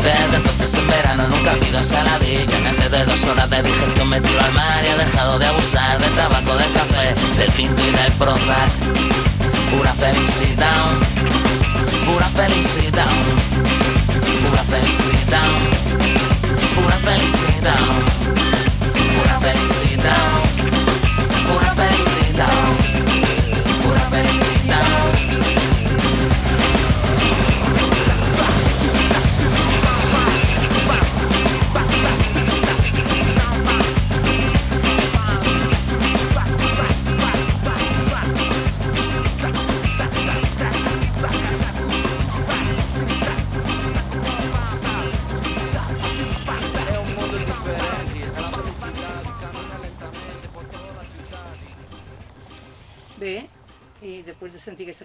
Desde 0.03 0.35
entonces 0.35 0.73
en 0.75 0.87
verano 0.87 1.27
nunca 1.29 1.53
pido 1.53 1.77
ensaladilla 1.77 2.57
Antes 2.67 2.91
de 2.91 3.05
dos 3.05 3.23
horas 3.25 3.49
de 3.49 3.63
digestión 3.63 4.09
me 4.09 4.19
tiro 4.19 4.41
al 4.41 4.51
mar 4.51 4.83
Y 4.83 4.87
he 4.87 5.05
dejado 5.05 5.39
de 5.39 5.45
abusar 5.45 5.97
del 5.97 6.11
tabaco, 6.11 6.57
del 6.57 6.73
café 6.73 7.15
Del 7.37 7.51
tinto 7.53 7.81
y 7.81 7.89
del 7.89 8.11
Prozac 8.19 8.69
Pura 9.71 9.93
felicidad 9.93 10.67
Pura 12.05 12.27
felicidad 12.35 13.92
Pura 14.53 14.63
felicidad 14.65 15.49
Pura 16.75 16.95
felicidad 16.97 17.87
Pura 19.15 19.39
felicidad 19.39 20.29
Pura 21.47 21.73
felicidad 21.73 22.49
Pura 23.81 24.01
felicidad 24.11 25.62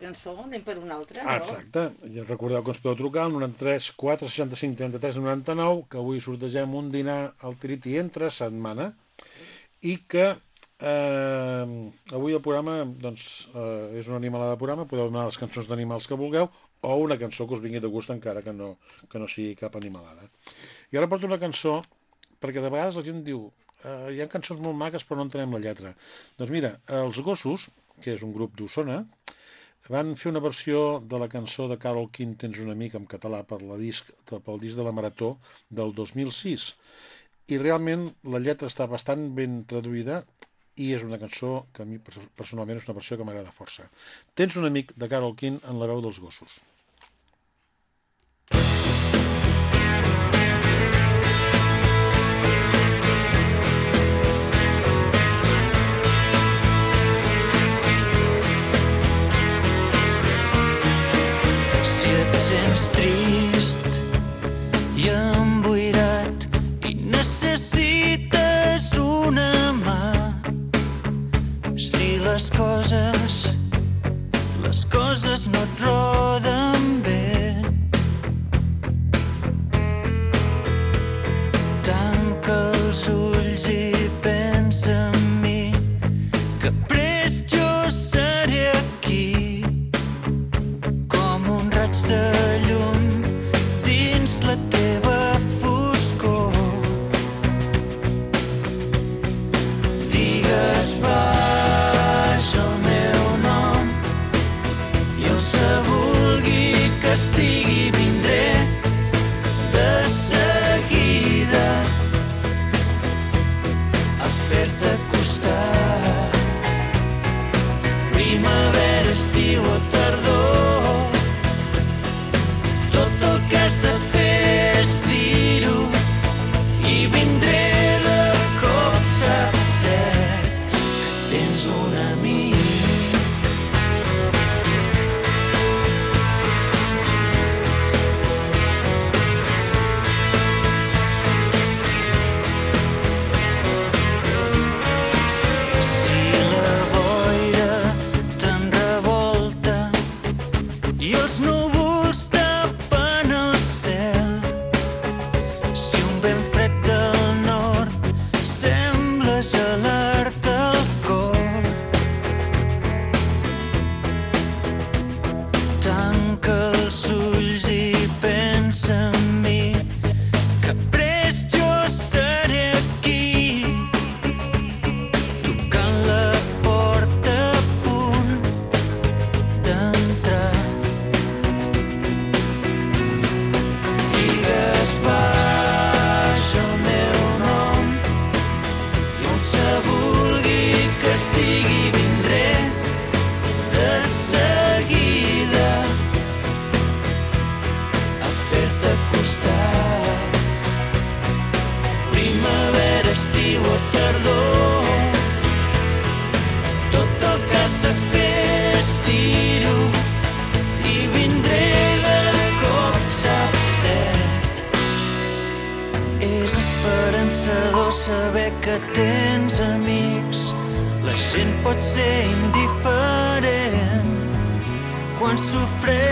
cançó 0.09 0.35
anem 0.43 0.65
per 0.65 0.79
una 0.81 0.97
altra, 0.97 1.23
no? 1.25 1.37
Exacte. 1.37 1.85
I 2.09 2.25
recordeu 2.25 2.65
que 2.65 2.73
ens 2.75 2.83
podeu 2.83 2.99
trucar 3.03 3.27
al 3.27 3.35
93 3.37 3.93
4 4.01 4.29
65 4.33 4.79
33 4.81 5.21
99, 5.21 5.87
que 5.93 6.01
avui 6.01 6.23
sortegem 6.25 6.75
un 6.81 6.91
dinar 6.95 7.21
al 7.45 7.59
Triti 7.61 7.97
entre 8.01 8.31
setmana 8.35 8.91
i 9.85 9.99
que 10.11 10.27
eh, 10.33 11.67
avui 12.15 12.37
el 12.37 12.43
programa 12.45 12.81
doncs, 12.89 13.49
eh, 13.53 14.01
és 14.01 14.09
una 14.09 14.19
animalada 14.23 14.57
de 14.57 14.63
programa, 14.63 14.89
podeu 14.89 15.11
demanar 15.11 15.29
les 15.29 15.41
cançons 15.41 15.69
d'animals 15.69 16.09
que 16.09 16.19
vulgueu 16.19 16.49
o 16.81 16.97
una 17.03 17.19
cançó 17.19 17.47
que 17.47 17.57
us 17.57 17.63
vingui 17.63 17.83
de 17.83 17.91
gust 17.91 18.11
encara 18.15 18.43
que 18.43 18.55
no, 18.55 18.77
que 19.11 19.19
no 19.19 19.29
sigui 19.29 19.57
cap 19.59 19.77
animalada. 19.77 20.29
I 20.93 20.99
ara 20.99 21.11
porto 21.11 21.27
una 21.27 21.41
cançó 21.43 21.81
perquè 22.39 22.63
de 22.63 22.71
vegades 22.71 22.97
la 22.97 23.05
gent 23.07 23.25
diu 23.27 23.49
eh, 23.85 24.15
hi 24.15 24.23
ha 24.23 24.31
cançons 24.31 24.63
molt 24.63 24.79
maques 24.79 25.05
però 25.05 25.19
no 25.19 25.29
entenem 25.29 25.57
la 25.57 25.63
lletra. 25.67 25.95
Doncs 26.39 26.55
mira, 26.55 26.77
els 27.03 27.19
Gossos, 27.27 27.69
que 27.99 28.15
és 28.15 28.23
un 28.23 28.33
grup 28.35 28.55
d'Osona, 28.59 29.03
van 29.87 30.15
fer 30.21 30.33
una 30.33 30.43
versió 30.45 30.81
de 31.13 31.21
la 31.23 31.29
cançó 31.33 31.69
de 31.71 31.79
Carol 31.81 32.11
King 32.13 32.35
Tens 32.41 32.59
un 32.65 32.73
amic 32.75 32.97
en 32.99 33.07
català 33.07 33.45
per 33.47 33.61
la 33.63 33.79
disc, 33.81 34.11
pel 34.29 34.61
disc 34.61 34.77
de 34.77 34.85
la 34.85 34.93
Marató 34.93 35.37
del 35.71 35.95
2006 35.97 36.73
i 37.49 37.59
realment 37.63 38.09
la 38.33 38.43
lletra 38.45 38.69
està 38.69 38.89
bastant 38.91 39.31
ben 39.39 39.63
traduïda 39.71 40.23
i 40.79 40.91
és 40.95 41.05
una 41.07 41.19
cançó 41.21 41.53
que 41.75 41.83
a 41.85 41.89
mi 41.89 41.99
personalment 41.99 42.79
és 42.79 42.89
una 42.89 42.99
versió 42.99 43.17
que 43.19 43.27
m'agrada 43.27 43.55
força. 43.55 43.89
Tens 44.39 44.59
un 44.61 44.69
amic 44.69 44.93
de 44.97 45.09
Carol 45.11 45.35
King 45.39 45.63
en 45.71 45.81
la 45.81 45.89
veu 45.91 46.03
dels 46.05 46.21
gossos. 46.23 46.61
Sents 62.49 62.87
trist 62.95 63.89
i 64.97 65.11
emboirat 65.13 66.47
i 66.89 66.95
necessites 67.13 68.87
una 69.03 69.75
mà, 69.83 69.99
si 71.89 72.15
les 72.25 72.49
coses, 72.57 73.37
les 74.65 74.81
coses 74.97 75.45
no 75.53 75.61
et 75.67 75.85
roden 75.85 76.89
bé, 77.05 77.18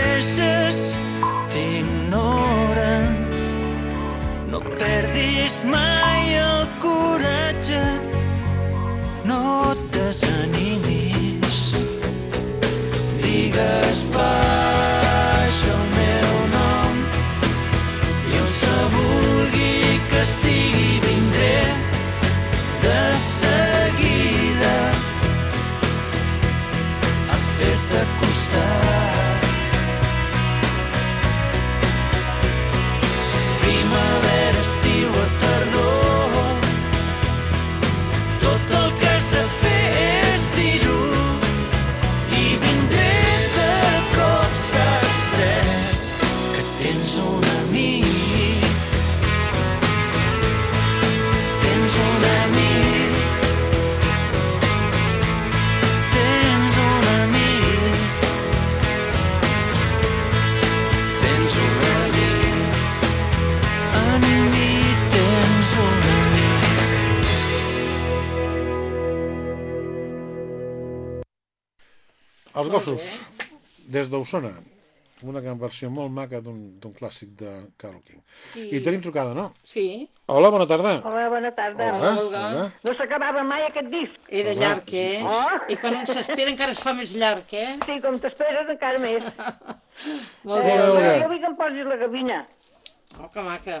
sofreixes, 0.07 0.97
t'ignoren. 1.49 3.27
No 4.51 4.59
perdis 4.79 5.63
mai 5.63 6.35
el 6.35 6.67
coratge, 6.79 7.83
no 9.25 9.71
et 9.71 9.83
desanimis. 9.91 10.66
Els 72.57 72.69
gossos, 72.73 73.07
des 73.93 74.09
d'Osona, 74.09 74.51
una 75.25 75.41
gran 75.41 75.57
versió 75.61 75.89
molt 75.89 76.11
maca 76.13 76.39
d'un 76.45 76.57
d'un 76.81 76.93
clàssic 76.93 77.31
de 77.39 77.51
Carol 77.81 78.01
King. 78.05 78.21
Sí. 78.53 78.67
I 78.77 78.81
tenim 78.85 79.01
trucada, 79.01 79.33
no? 79.37 79.47
Sí. 79.65 80.07
Hola, 80.29 80.49
bona 80.53 80.67
tarda. 80.69 80.91
Hola, 81.07 81.27
bona 81.31 81.51
tarda. 81.57 81.87
Hola, 81.95 82.11
Olga. 82.21 82.41
Olga. 82.49 82.63
No 82.85 82.93
s'acabava 82.99 83.43
mai 83.47 83.63
aquest 83.67 83.89
disc. 83.93 84.17
Era 84.29 84.51
Hola. 84.53 84.61
llarg, 84.61 84.93
eh? 84.93 85.21
Oh. 85.23 85.59
I 85.73 85.77
quan 85.81 85.99
un 86.01 86.09
s'espera 86.09 86.51
encara 86.53 86.75
es 86.75 86.81
fa 86.83 86.93
més 86.97 87.13
llarg, 87.17 87.53
eh? 87.53 87.77
Sí, 87.85 87.99
com 88.03 88.19
t'esperes 88.21 88.69
encara 88.75 89.01
més. 89.05 89.23
Molt 90.49 90.65
bé. 90.67 90.73
Eh, 90.73 90.89
Olga. 90.89 91.13
jo 91.23 91.29
vull 91.33 91.39
que 91.45 91.51
em 91.53 91.57
posis 91.61 91.87
la 91.93 91.99
gavina. 92.03 92.41
Oh, 93.21 93.29
que 93.33 93.45
maca. 93.45 93.79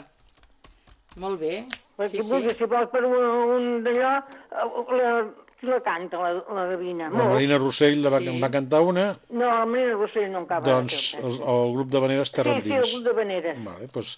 Molt 1.21 1.41
bé. 1.41 1.65
Perquè 1.97 2.21
Sí, 2.21 2.23
sí, 2.29 2.55
si 2.57 2.65
vols 2.69 2.89
per 2.93 3.03
un, 3.05 3.13
un 3.57 3.69
d'allò, 3.85 4.13
eh, 4.53 4.97
la, 5.01 5.11
qui 5.59 5.65
la 5.67 5.79
canta, 5.81 6.17
la, 6.21 6.33
la 6.53 6.65
gavina? 6.69 7.09
La 7.09 7.23
Marina 7.25 7.57
Rossell 7.57 8.01
la 8.03 8.09
va, 8.13 8.19
Sí. 8.19 8.27
en 8.29 8.41
va 8.43 8.49
cantar 8.51 8.81
una, 8.81 9.17
No, 9.29 9.45
la 9.49 9.65
Marina 9.65 9.93
Rossell 9.93 10.31
no 10.31 10.39
em 10.39 10.45
cava. 10.45 10.61
doncs 10.65 11.15
el, 11.15 11.25
el 11.33 11.73
grup 11.73 11.89
de 11.89 11.99
Veneres 11.99 12.31
Terra 12.31 12.53
Sí, 12.53 12.61
sí, 12.61 12.69
el 12.69 12.75
Endins. 12.77 12.93
grup 12.93 13.05
de 13.07 13.13
Veneres. 13.13 13.57
Vale, 13.65 13.87
doncs, 13.93 14.11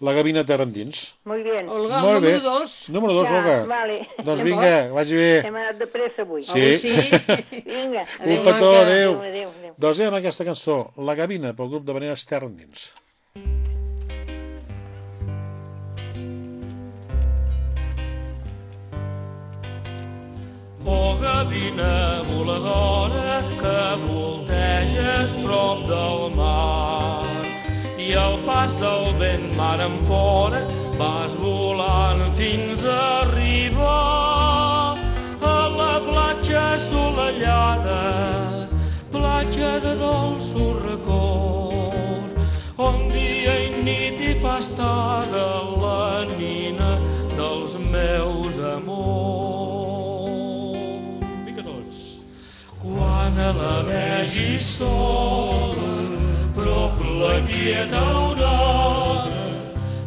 la 0.00 0.12
Gavina 0.12 0.44
Terra 0.44 0.64
Endins. 0.64 1.14
Muy 1.24 1.42
bien. 1.42 1.68
Olga, 1.68 2.00
Molt 2.02 2.20
bé. 2.22 2.32
número 2.34 2.50
dos. 2.58 2.88
Número 2.90 3.12
dos, 3.14 3.28
Ja, 3.28 3.38
Olga. 3.38 3.64
vale. 3.66 4.08
Doncs 4.24 4.42
vinga, 4.42 4.62
que 4.86 4.90
vagi 4.90 5.14
bé. 5.14 5.38
Hem 5.46 5.56
anat 5.56 5.76
de 5.78 5.86
pressa 5.86 6.22
avui. 6.22 6.44
Sí. 6.44 6.50
Avui 6.52 6.76
sí. 6.76 6.92
Vinga. 7.66 8.04
Un 8.20 8.28
Adéu, 8.28 8.42
petó, 8.44 8.72
maca. 8.72 8.82
adéu. 8.86 9.12
Adéu, 9.20 9.48
adéu. 9.48 9.74
Doncs 9.78 9.98
anem 10.00 10.12
amb 10.12 10.20
aquesta 10.20 10.44
cançó, 10.44 10.90
La 10.98 11.14
Gavina, 11.14 11.54
pel 11.56 11.68
grup 11.70 11.84
de 11.84 11.92
Veneres 11.94 12.26
Terra 12.26 12.46
Endins. 12.46 12.92
Oh, 21.42 21.44
gavina 21.44 22.22
voladora 22.30 23.42
que 23.58 23.96
volteges 24.06 25.32
prop 25.42 25.88
del 25.88 26.36
mar. 26.36 27.26
I 27.98 28.14
al 28.14 28.38
pas 28.46 28.70
del 28.78 29.12
vent 29.18 29.56
mar 29.56 29.80
en 29.80 29.98
fora 30.02 30.62
vas 30.98 31.34
volant 31.36 32.32
fins 32.34 32.84
a 32.84 33.22
arribar 33.22 34.96
a 35.42 35.68
la 35.80 36.00
platja 36.06 36.74
assolellada 36.76 38.68
platja 39.10 39.80
de 39.82 39.94
dolços 39.98 40.78
records 40.86 42.34
on 42.78 43.08
dia 43.10 43.54
i 43.66 43.82
nit 43.82 44.20
hi 44.20 44.34
fa 44.42 44.58
estada 44.58 45.46
la 45.82 46.24
nina 46.38 47.00
dels 47.36 47.78
meus 47.90 48.58
amors 48.76 49.41
quan 53.32 53.44
a 53.44 53.52
la 53.52 53.82
vegis 53.82 54.64
sola 54.78 55.92
prop 56.54 57.00
la 57.20 57.40
quieta 57.46 57.98
aurora 57.98 59.46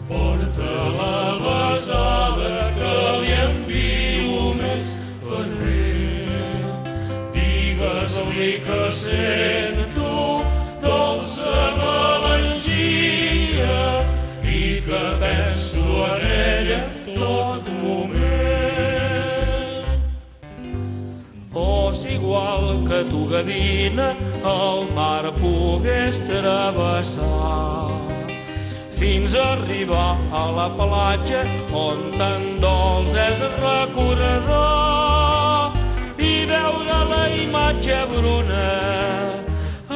porta 0.07 0.73
la 0.97 1.17
besada 1.45 2.53
que 2.77 2.93
li 3.21 3.33
envio 3.45 4.53
més 4.59 4.97
ferrer. 5.25 6.29
Digues-li 7.33 8.51
que 8.67 8.81
sento 8.91 9.84
igual 22.25 22.83
que 22.87 23.03
tu, 23.09 23.27
gavina, 23.29 24.15
el 24.43 24.91
mar 24.95 25.31
pogués 25.37 26.19
travessar 26.25 27.91
fins 28.89 29.35
a 29.35 29.53
arribar 29.53 30.17
a 30.31 30.51
la 30.57 30.69
platja 30.79 31.43
on 31.71 32.11
tan 32.17 32.59
dolç 32.63 33.13
és 33.13 33.39
recordar 33.61 34.57
i 36.17 36.45
veure 36.49 36.99
la 37.11 37.23
imatge 37.43 37.99
bruna 38.13 38.69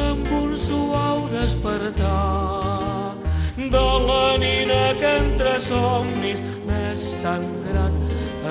amb 0.06 0.26
un 0.42 0.52
suau 0.66 1.18
despertar 1.34 3.16
de 3.58 3.88
la 4.10 4.26
nina 4.44 4.84
que 5.00 5.10
entre 5.24 5.54
somnis 5.60 6.40
m'és 6.68 7.02
tan 7.24 7.44
grat 7.66 7.96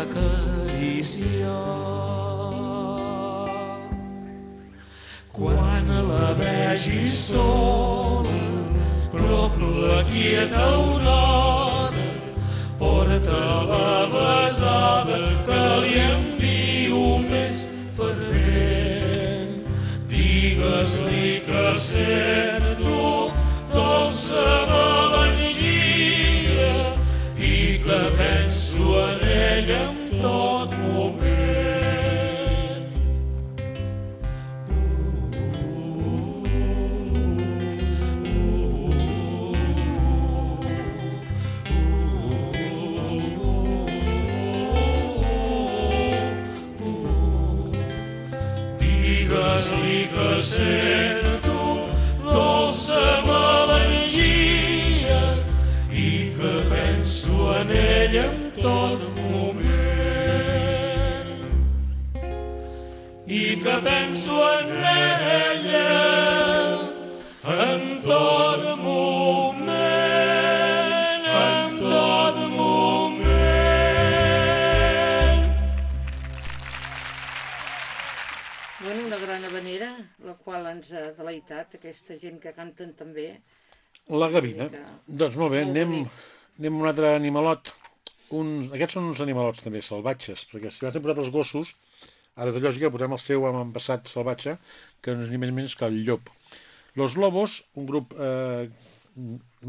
acariciar. 0.02 2.27
Quan 5.88 6.04
la 6.04 6.34
vegis 6.36 7.14
sola, 7.30 8.32
prop 9.08 9.54
la 9.56 10.02
quieta 10.04 10.60
aurora, 10.76 12.04
porta 12.76 13.40
la 13.70 13.94
besada 14.12 15.20
que 15.46 15.62
li 15.84 15.94
envio 16.02 17.06
més 17.24 17.56
fervent. 17.96 19.56
Digues-li 20.12 21.40
que 21.48 21.64
sento 21.80 23.32
dolça 23.72 24.46
melangia 24.74 26.70
i 27.40 27.80
que 27.88 28.02
penso 28.20 28.92
en 29.08 29.20
ella 29.40 29.82
en 29.88 30.20
tot 30.20 30.57
tot 58.62 59.00
moment 59.30 59.68
i 63.28 63.42
que 63.62 63.76
penso 63.84 64.36
en 64.58 64.70
ella 64.82 65.88
en 67.48 68.02
tot 68.04 68.64
moment, 68.82 69.68
en 71.32 71.78
tot 71.80 72.36
moment. 72.52 73.28
Bueno, 78.80 79.06
una 79.06 79.16
gran 79.16 79.44
avenera 79.44 79.90
la 80.26 80.34
qual 80.34 80.66
ens 80.72 80.92
ha 80.92 81.12
deleitat, 81.16 81.74
aquesta 81.80 82.18
gent 82.20 82.38
que 82.42 82.52
canten 82.56 82.92
també. 82.96 83.30
La 84.08 84.28
gavina. 84.32 84.68
Doncs 85.06 85.36
molt 85.40 85.52
bé, 85.56 85.64
molt 85.64 85.76
anem, 85.76 86.08
anem 86.58 86.74
a 86.74 86.78
un 86.84 86.88
altre 86.92 87.14
animalot. 87.16 87.72
Uns, 88.36 88.72
aquests 88.76 88.98
són 88.98 89.08
uns 89.10 89.22
animalots 89.24 89.62
també 89.64 89.80
salvatges, 89.84 90.44
perquè 90.50 90.72
si 90.72 90.82
abans 90.82 90.98
hem 90.98 91.04
posat 91.04 91.22
els 91.22 91.32
gossos, 91.32 91.72
ara 92.36 92.52
de 92.52 92.60
lògica 92.60 92.90
posem 92.92 93.14
el 93.16 93.22
seu 93.22 93.46
avantpassat 93.48 94.10
salvatge, 94.10 94.58
que 95.00 95.14
no 95.16 95.24
és 95.24 95.32
ni 95.32 95.40
més 95.40 95.54
menys 95.54 95.76
que 95.78 95.88
el 95.88 96.02
llop. 96.04 96.28
Los 96.98 97.16
Lobos, 97.16 97.62
un 97.80 97.86
grup 97.88 98.12
eh, 98.18 98.68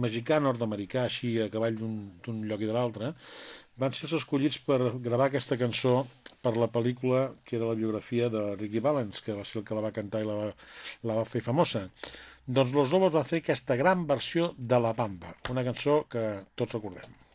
mexicà, 0.06 0.40
nord-americà, 0.44 1.06
així 1.08 1.36
a 1.42 1.50
cavall 1.54 1.78
d'un 1.80 2.42
lloc 2.50 2.64
i 2.64 2.70
de 2.70 2.76
l'altre, 2.76 3.14
van 3.80 3.96
ser 3.96 4.08
els 4.10 4.18
escollits 4.20 4.60
per 4.66 4.80
gravar 5.00 5.30
aquesta 5.30 5.58
cançó 5.62 6.02
per 6.44 6.56
la 6.56 6.70
pel·lícula 6.72 7.30
que 7.46 7.58
era 7.58 7.70
la 7.70 7.78
biografia 7.80 8.30
de 8.34 8.44
Ricky 8.56 8.84
Valens, 8.84 9.24
que 9.24 9.36
va 9.36 9.46
ser 9.48 9.62
el 9.62 9.68
que 9.68 9.78
la 9.78 9.86
va 9.86 9.96
cantar 9.96 10.24
i 10.24 10.28
la 10.28 10.38
va, 10.42 10.50
la 11.12 11.18
va 11.22 11.28
fer 11.28 11.44
famosa. 11.46 11.88
Doncs 12.48 12.76
Los 12.76 12.94
Lobos 12.94 13.16
va 13.16 13.26
fer 13.32 13.44
aquesta 13.44 13.78
gran 13.80 14.06
versió 14.10 14.54
de 14.58 14.80
La 14.82 14.94
Bamba, 14.98 15.36
una 15.54 15.66
cançó 15.68 16.04
que 16.10 16.24
tots 16.56 16.78
recordem. 16.80 17.29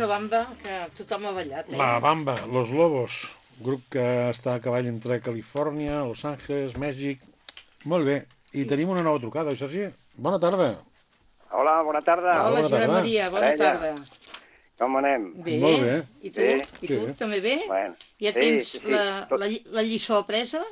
La 0.00 0.06
famosa 0.06 0.08
bamba 0.08 0.56
que 0.62 0.76
tothom 0.96 1.26
ha 1.28 1.32
ballat, 1.36 1.66
eh? 1.68 1.76
La 1.76 1.98
Bamba, 2.00 2.38
Los 2.50 2.70
Lobos, 2.72 3.18
grup 3.60 3.82
que 3.92 4.00
està 4.30 4.54
a 4.56 4.60
cavall 4.64 4.86
entre 4.88 5.18
Califòrnia, 5.20 5.98
Los 6.08 6.24
Angeles, 6.24 6.72
Mèxic... 6.80 7.20
Molt 7.84 8.06
bé, 8.08 8.14
i 8.56 8.64
tenim 8.68 8.88
una 8.94 9.02
nova 9.04 9.20
trucada, 9.20 9.52
això 9.52 9.68
sí? 9.68 9.84
Bona 10.16 10.38
tarda. 10.40 10.70
Hola, 11.52 11.74
bona 11.84 12.00
tarda. 12.04 12.32
Hola, 12.46 12.62
bona 12.62 12.68
Joana 12.68 12.86
tarda. 12.86 12.96
Maria, 12.96 13.28
bona 13.32 13.46
Parella. 13.50 13.70
tarda. 13.76 14.18
Com 14.80 14.96
anem? 15.02 15.26
Bé. 15.44 15.58
Molt 15.60 15.84
bé. 15.84 15.94
I 16.24 16.30
tu? 16.32 16.40
Bé. 16.40 16.56
I 16.80 16.86
tu, 16.88 16.98
Sí. 17.04 17.14
també 17.20 17.40
bé? 17.44 17.54
Bueno, 17.68 17.94
Ja 18.24 18.32
sí, 18.32 18.38
tens 18.40 18.68
sí, 18.72 18.78
sí, 18.80 18.90
la, 18.92 19.04
tot- 19.28 19.40
la, 19.40 19.48
lli- 19.52 19.64
la 19.76 19.82
lliçó 19.84 20.16
apresa? 20.24 20.62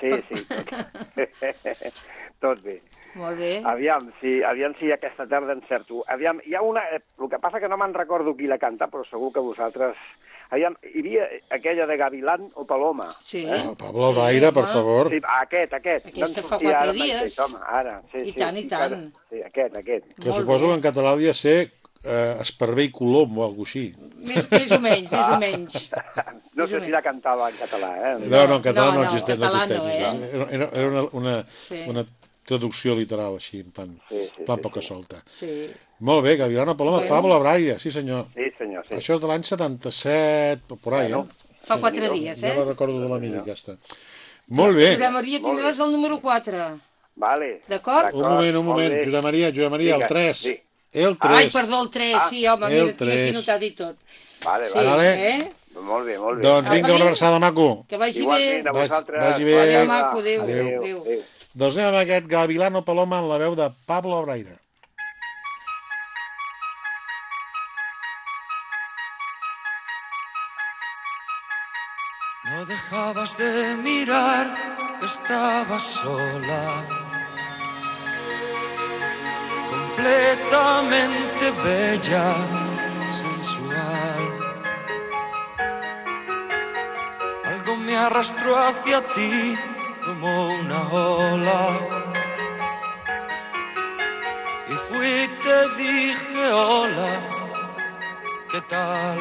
Sí, 0.00 0.08
sí, 0.30 0.44
tot, 0.48 1.92
tot 2.44 2.64
bé. 2.64 2.78
Molt 3.14 3.38
bé. 3.38 3.60
Aviam 3.64 4.08
si, 4.20 4.40
aviam 4.42 4.74
si 4.78 4.90
aquesta 4.92 5.26
tarda 5.30 5.54
encerto. 5.54 6.02
Aviam, 6.10 6.40
hi 6.44 6.54
ha 6.54 6.62
una... 6.62 6.82
eh, 6.94 7.00
El 7.20 7.28
que 7.30 7.38
passa 7.38 7.60
que 7.62 7.68
no 7.70 7.76
me'n 7.80 7.94
recordo 7.94 8.34
qui 8.36 8.48
la 8.50 8.58
canta, 8.58 8.88
però 8.90 9.04
segur 9.08 9.32
que 9.32 9.40
vosaltres... 9.44 9.96
Aviam, 10.54 10.74
hi 10.84 11.00
havia 11.00 11.24
aquella 11.56 11.86
de 11.88 11.96
Gavilán 11.98 12.42
o 12.60 12.66
Paloma. 12.68 13.06
Sí. 13.24 13.40
Eh? 13.46 13.56
El 13.70 13.76
Pablo 13.80 14.12
Daire, 14.12 14.50
per 14.52 14.66
favor. 14.70 15.08
Sí, 15.10 15.18
aquest, 15.40 15.72
aquest. 15.80 16.10
Aquesta 16.12 16.42
em 16.42 16.46
fa 16.46 16.58
sortia 16.58 16.74
quatre 16.74 16.82
ara 16.82 16.92
mateix, 16.92 17.22
dies. 17.22 17.38
Home, 17.42 17.62
ara, 17.78 17.94
sí, 18.12 18.18
I 18.20 18.28
sí. 18.28 18.36
tant, 18.38 18.58
i 18.60 18.66
sí, 18.66 18.74
ara. 18.76 18.88
tant. 18.92 19.08
Sí, 19.32 19.40
aquest, 19.48 19.78
aquest. 19.80 20.12
Que 20.20 20.36
suposo 20.36 20.68
que 20.68 20.76
en 20.78 20.84
català 20.84 21.14
hauria 21.16 21.32
de 21.32 21.38
ser 21.38 21.56
eh, 22.04 22.36
Esparver 22.44 22.84
i 22.86 22.92
Colom 22.94 23.38
o 23.40 23.46
alguna 23.48 23.66
així. 23.66 23.86
Més, 24.28 24.46
més 24.52 24.76
o 24.76 24.80
menys, 24.84 25.10
més 25.16 25.32
o 25.32 25.38
menys. 25.42 25.78
No 26.54 26.68
sé 26.70 26.78
si 26.84 26.92
la 26.92 27.00
cantava 27.02 27.48
en 27.50 27.56
català, 27.58 27.88
eh? 27.98 28.12
No, 28.30 28.44
no, 28.46 28.60
en 28.60 28.62
català 28.62 28.92
no, 28.92 29.00
no, 29.00 29.00
no, 29.00 29.08
existeix. 29.08 29.40
català 29.40 29.64
no 29.66 29.80
no, 29.80 29.88
existeix. 29.88 30.12
eh? 30.12 30.28
Era, 30.36 30.44
era, 30.54 30.68
era 30.78 30.86
una, 30.92 31.02
una, 31.18 31.32
Sí. 31.50 31.80
una 31.90 32.04
traducció 32.46 32.94
literal, 32.94 33.36
així, 33.36 33.60
en 33.60 33.70
plan, 33.72 34.00
Sí, 34.08 34.20
sí, 34.24 34.44
plan 34.44 34.58
sí, 34.58 34.62
poca 34.62 34.82
solta. 34.82 35.22
Sí. 35.28 35.70
Molt 36.00 36.24
bé, 36.24 36.36
Gavilana 36.36 36.76
Paloma, 36.76 36.98
Bueno. 36.98 37.14
Pablo 37.14 37.40
Braia, 37.40 37.78
sí 37.78 37.90
senyor. 37.90 38.26
Sí, 38.34 38.50
senyor, 38.58 38.84
sí. 38.88 38.94
Això 38.94 39.14
és 39.16 39.20
de 39.20 39.26
l'any 39.28 39.42
77, 39.44 40.76
por 40.82 40.94
ahí, 40.94 41.12
Bueno. 41.12 41.28
eh? 41.30 41.66
Fa 41.66 41.78
quatre 41.80 42.10
dies, 42.10 42.40
Ja 42.40 42.48
eh? 42.52 42.56
la 42.58 42.64
recordo 42.64 43.00
de 43.00 43.08
la 43.08 43.18
meva, 43.18 43.40
aquesta. 43.40 43.76
Molt 44.48 44.76
bé. 44.76 44.90
Josep 44.96 45.12
Maria, 45.12 45.40
tindràs 45.40 45.80
el 45.80 45.92
número 45.92 46.20
4. 46.20 46.80
Vale. 47.16 47.62
D'acord? 47.68 48.12
Un 48.14 48.20
moment, 48.28 48.56
un 48.56 48.66
moment. 48.66 48.94
Josep 49.04 49.22
Maria, 49.22 49.48
Josep 49.50 49.70
Maria, 49.70 49.96
el 49.96 50.06
3. 50.06 50.36
Sí. 50.36 50.60
El 50.92 51.16
3. 51.18 51.36
Ai, 51.38 51.50
perdó, 51.50 51.82
el 51.82 51.90
3, 51.90 52.14
Ah, 52.20 52.26
sí, 52.28 52.46
home, 52.46 52.66
el 52.66 52.72
mira, 52.72 52.84
aquí 52.84 52.94
tres. 52.98 53.32
notat 53.32 53.62
i 53.62 53.70
tot. 53.70 53.96
Vale, 54.44 54.68
Sí, 54.68 54.74
vale. 54.78 55.28
eh? 55.30 55.52
Molt 55.80 56.06
bé, 56.06 56.18
molt 56.18 56.38
bé. 56.38 56.42
Doncs 56.44 56.70
vinga, 56.70 56.94
una 56.94 57.04
abraçada, 57.04 57.38
maco. 57.40 57.84
Que 57.88 57.96
vagi 57.96 58.20
Igualment, 58.20 58.62
bé. 58.64 58.68
a 58.70 58.72
vosaltres. 58.72 59.24
Vagi 59.24 59.44
bé. 59.44 59.58
Adéu, 59.60 59.86
maco, 59.86 60.18
adéu, 60.20 60.42
Adéu. 60.42 60.66
adéu. 60.66 60.82
Adéu. 60.82 61.04
Doncs 61.04 61.24
amb 61.86 61.96
aquest 62.00 62.26
Gavilano 62.26 62.82
Paloma 62.82 63.20
en 63.22 63.28
la 63.30 63.38
veu 63.38 63.54
de 63.54 63.70
Pablo 63.86 64.20
Braire. 64.24 64.58
No 72.44 72.64
dejabas 72.66 73.36
de 73.38 73.76
mirar, 73.76 74.46
estabas 75.02 75.82
sola. 75.82 76.84
Completamente 79.70 81.50
bella, 81.62 82.34
sensual. 83.06 84.24
Algo 87.44 87.76
me 87.76 87.96
arrastró 87.96 88.56
hacia 88.56 89.00
ti 89.14 89.56
como 90.04 90.48
una 90.48 90.80
ola. 90.90 91.68
Y 94.68 94.74
fui 94.88 95.30
te 95.42 95.82
dije 95.82 96.52
hola, 96.52 97.20
¿qué 98.50 98.60
tal? 98.62 99.18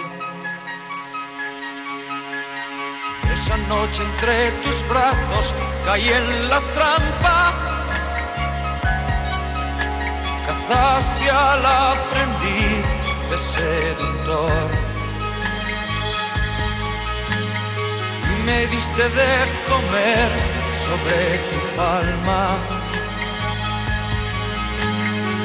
Esa 3.33 3.57
noche 3.57 4.03
entre 4.03 4.51
tus 4.63 4.87
brazos 4.87 5.53
caí 5.85 6.07
en 6.07 6.49
la 6.49 6.59
trampa. 6.73 7.53
Cazaste 10.45 11.29
al 11.29 11.65
aprendiz 11.65 12.85
de 13.29 13.37
seductor. 13.37 14.69
Y 18.31 18.45
me 18.45 18.67
diste 18.67 19.09
de 19.09 19.31
comer 19.67 20.52
sobre 20.93 21.21
tu 21.49 21.59
palma. 21.77 22.43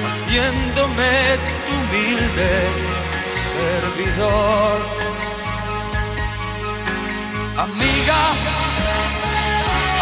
Haciéndome 0.07 1.13
tu 1.65 1.73
humilde 1.79 2.53
servidor. 3.53 4.77
Amiga, 7.67 8.23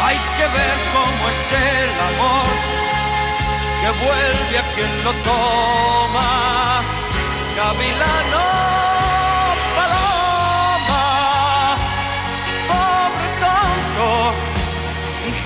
hay 0.05 0.19
que 0.37 0.47
ver 0.57 0.77
cómo 0.95 1.23
es 1.33 1.43
el 1.79 1.93
amor 2.11 2.51
que 3.81 3.91
vuelve 4.05 4.55
a 4.63 4.67
quien 4.75 4.93
lo 5.05 5.13
toma. 5.31 6.31
Gavilano, 7.61 8.86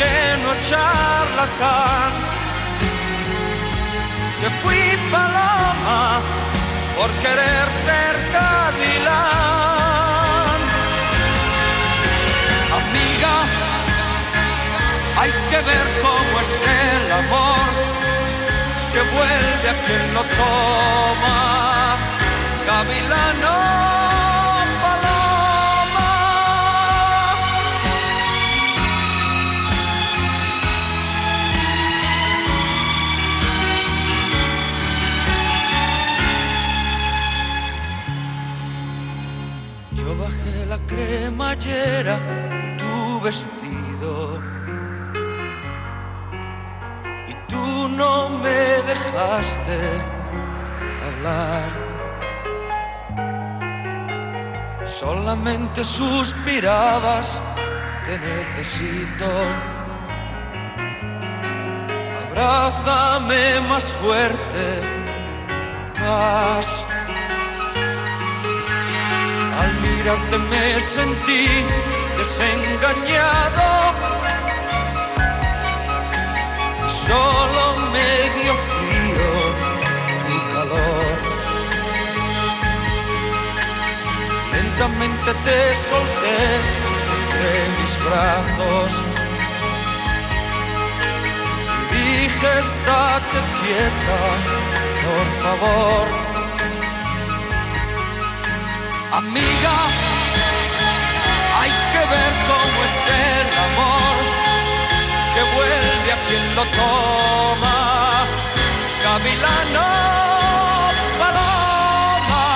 ingenuo 0.00 0.54
charlatán, 0.62 2.12
que 4.40 4.48
fui 4.60 4.82
paloma 5.10 6.20
por 6.96 7.10
querer 7.22 7.66
ser 7.84 8.14
gavilán. 8.32 9.50
Amiga, 12.78 13.36
hay 15.20 15.32
que 15.50 15.58
ver 15.68 15.86
cómo 16.02 16.34
es 16.44 16.52
el 16.62 17.12
amor 17.12 17.70
que 18.92 19.00
vuelve 19.16 19.68
a 19.68 19.76
quien 19.84 20.04
lo 20.14 20.22
toma. 20.40 21.38
Gavilano, 22.66 23.56
de 41.68 42.76
tu 42.78 43.20
vestido 43.20 44.42
y 47.28 47.34
tú 47.48 47.88
no 47.90 48.30
me 48.30 48.60
dejaste 48.88 49.78
hablar. 51.06 51.70
Solamente 54.86 55.84
suspirabas, 55.84 57.38
te 58.04 58.18
necesito. 58.18 59.26
Abrázame 62.26 63.60
más 63.68 63.84
fuerte, 64.00 64.64
más. 66.00 66.89
Mirarte 69.82 70.38
me 70.38 70.80
sentí 70.80 71.46
desengañado. 72.18 73.68
Solo 77.06 77.62
me 77.92 78.10
dio 78.36 78.54
frío 78.70 79.30
tu 80.26 80.36
calor. 80.52 81.16
Lentamente 84.52 85.30
te 85.44 85.74
solté 85.88 86.38
entre 87.16 87.52
mis 87.76 87.94
brazos. 88.04 88.92
Y 91.92 92.00
dije, 92.22 92.48
estate 92.66 93.38
quieta, 93.60 94.20
por 95.04 95.26
favor. 95.42 96.29
Amiga, 99.12 99.76
hay 101.58 101.70
que 101.92 101.98
ver 101.98 102.32
cómo 102.46 102.78
es 102.88 102.98
el 103.10 103.48
amor 103.58 104.16
que 105.34 105.42
vuelve 105.56 106.12
a 106.12 106.18
quien 106.28 106.54
lo 106.54 106.64
toma. 106.66 108.24
Gavilano, 109.02 109.88
paloma, 111.18 112.46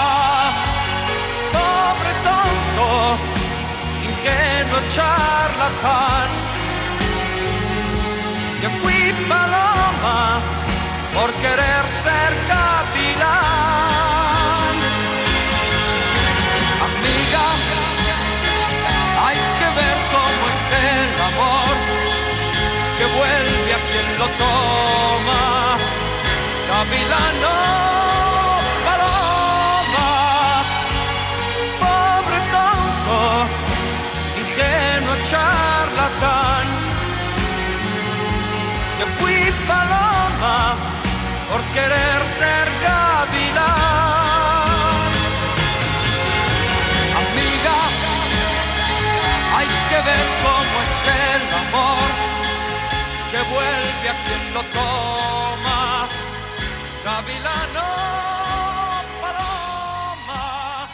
pobre 1.53 2.13
tonto, 2.23 3.19
ingenuo 4.05 4.81
charlatán, 4.91 6.31
que 8.61 8.69
fui 8.81 9.13
paloma 9.29 10.41
por 11.15 11.33
querer 11.43 11.85
ser 11.89 12.33
gavilán. 12.47 13.64
Lo 24.19 24.29
toma. 24.43 25.43
Gavilano, 26.69 27.57
paloma, 28.87 30.11
pobre 31.83 32.39
tonto, 32.55 33.19
ingenuo 34.41 35.17
charlatán, 35.31 36.67
que 38.99 39.07
fui 39.17 39.53
paloma 39.67 40.77
por 41.51 41.63
querer 41.75 42.21
ser 42.27 42.67
que 53.45 53.55
vuelve 53.55 54.09
a 54.09 54.17
quien 54.25 54.55
lo 54.55 54.63
toma. 54.73 56.09
Gavilano, 57.05 57.89
paloma, 59.21 60.89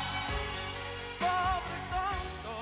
pobre 1.21 1.79
tonto, 1.93 2.57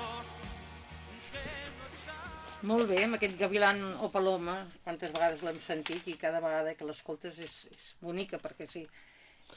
Molt 2.61 2.89
bé, 2.89 3.03
amb 3.03 3.17
aquest 3.17 3.37
gavilan 3.39 3.81
o 4.03 4.09
paloma, 4.13 4.67
quantes 4.83 5.11
vegades 5.15 5.41
l'hem 5.41 5.59
sentit 5.59 6.07
i 6.07 6.17
cada 6.17 6.39
vegada 6.43 6.75
que 6.75 6.85
l'escoltes 6.85 7.39
és, 7.39 7.55
és 7.73 7.95
bonica, 8.01 8.37
perquè 8.37 8.67
sí. 8.69 8.85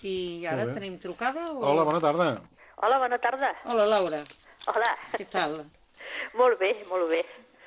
I 0.08 0.46
ara 0.48 0.70
tenim 0.72 0.96
trucada? 0.98 1.50
O... 1.52 1.60
Hola, 1.68 1.84
bona 1.84 2.00
tarda. 2.00 2.30
Hola, 2.80 2.98
bona 2.98 3.18
tarda. 3.20 3.52
Hola, 3.68 3.84
Laura. 3.86 4.22
Hola. 4.72 4.94
Què 5.12 5.28
tal? 5.28 5.60
Molt 6.38 6.58
bé, 6.58 6.72
molt 6.88 7.10
bé. 7.12 7.20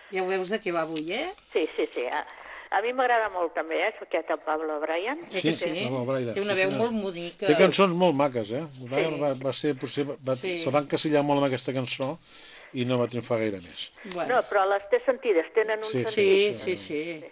Ja 0.09 0.23
ho 0.23 0.27
veus 0.29 0.49
de 0.49 0.57
què 0.61 0.73
va 0.73 0.81
avui, 0.87 1.13
eh? 1.13 1.29
Sí, 1.53 1.67
sí, 1.75 1.85
sí. 1.93 2.07
A, 2.09 2.23
a 2.71 2.81
mi 2.81 2.93
m'agrada 2.93 3.29
molt 3.29 3.53
també, 3.53 3.81
eh, 3.87 3.93
aquest 4.01 4.29
el 4.31 4.39
Pablo 4.39 4.79
Bryan. 4.81 5.19
Que 5.29 5.53
sí? 5.53 5.85
Home, 5.89 6.05
Braida. 6.05 6.33
Té 6.33 6.41
una 6.41 6.53
Sí, 6.53 6.59
veu 6.59 6.71
sí. 6.71 6.77
molt 6.77 6.91
bonica. 7.03 7.47
Té 7.47 7.55
cançons 7.55 7.93
molt 7.95 8.15
maques, 8.15 8.51
eh? 8.51 8.63
Va, 8.91 8.97
Sí. 8.97 9.19
va, 9.21 9.33
va 9.33 9.53
ser, 9.53 9.75
potser, 9.75 10.05
va, 10.27 10.35
Sí. 10.35 10.57
se 10.59 10.71
va 10.71 10.79
encasillar 10.79 11.23
molt 11.23 11.39
amb 11.43 11.47
aquesta 11.47 11.73
cançó 11.73 12.17
i 12.73 12.85
no 12.85 12.97
va 12.99 13.07
triomfar 13.07 13.37
gaire 13.39 13.61
més. 13.61 13.91
No, 14.15 14.41
però 14.49 14.65
les 14.67 14.83
té 14.89 14.99
sentides, 15.05 15.53
tenen 15.53 15.79
un 15.79 15.85
Sí, 15.85 16.03
sentit. 16.03 16.55
Sí, 16.57 16.75
sí, 16.75 16.77
sí. 16.77 17.23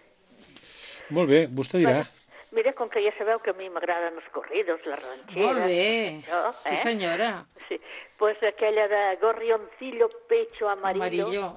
Molt 1.10 1.30
bé, 1.30 1.48
vostè 1.48 1.80
dirà. 1.80 2.06
Mira, 2.54 2.72
com 2.78 2.88
que 2.90 3.02
ja 3.02 3.12
sabeu 3.18 3.40
que 3.42 3.50
a 3.50 3.58
mi 3.58 3.66
m'agraden 3.74 4.14
els 4.20 4.28
corridos, 4.34 4.82
les 4.86 5.00
ranxeres... 5.02 5.40
Molt 5.42 5.64
bé. 5.66 6.22
Això, 6.22 6.42
Sí, 6.64 6.76
eh? 6.76 6.84
senyora. 6.90 7.32
Sí, 7.70 7.78
pues 8.20 8.36
aquella 8.44 8.90
de 8.92 9.16
gorrioncillo 9.22 10.10
pecho 10.28 10.68
amarillo. 10.70 11.32
Amarillo. 11.32 11.56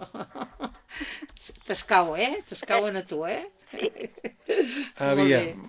T'escau, 1.67 2.15
eh? 2.17 2.45
T'escauen 2.49 2.97
a 3.01 3.03
tu, 3.05 3.25
eh? 3.27 3.43
Aviam. 5.03 5.67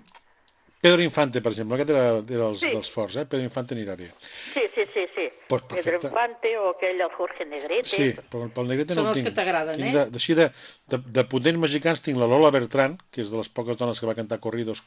Pedro 0.80 1.02
Infante, 1.02 1.42
per 1.42 1.52
exemple, 1.52 1.76
aquest 1.76 1.90
era, 1.90 2.02
era 2.22 2.44
dels, 2.46 2.60
Sí. 2.62 2.70
dels 2.70 2.90
forts, 2.94 3.16
eh? 3.18 3.26
Pedro 3.26 3.44
Infante 3.48 3.74
anirà 3.74 3.96
bé. 3.98 4.06
Sí, 4.22 4.62
sí, 4.76 4.84
sí, 4.94 5.06
sí. 5.16 5.26
Pues 5.48 5.64
Pedro. 5.64 5.98
Infante 6.04 6.52
o 6.60 6.70
aquell 6.76 7.02
el 7.02 7.10
Jorge 7.18 7.46
Negrete. 7.50 7.88
Sí, 7.90 8.08
però 8.30 8.46
pel 8.54 8.68
Negrete 8.70 8.94
Són 8.94 9.04
no 9.04 9.10
el 9.10 9.16
els 9.16 9.24
tinc. 9.24 9.28
que 9.32 9.36
t'agraden, 9.40 9.82
eh? 9.84 9.92
De, 9.96 10.04
així 10.22 10.36
de, 10.38 10.46
de, 10.94 11.00
de 11.18 11.24
potents 11.26 11.60
mexicans 11.60 12.02
tinc 12.06 12.20
la 12.22 12.28
Lola 12.30 12.52
Bertrán, 12.54 12.98
que 13.12 13.22
és 13.26 13.32
de 13.34 13.38
les 13.42 13.50
poques 13.50 13.76
dones 13.78 14.00
que 14.00 14.06
va 14.06 14.14
cantar 14.16 14.40
corridos 14.40 14.84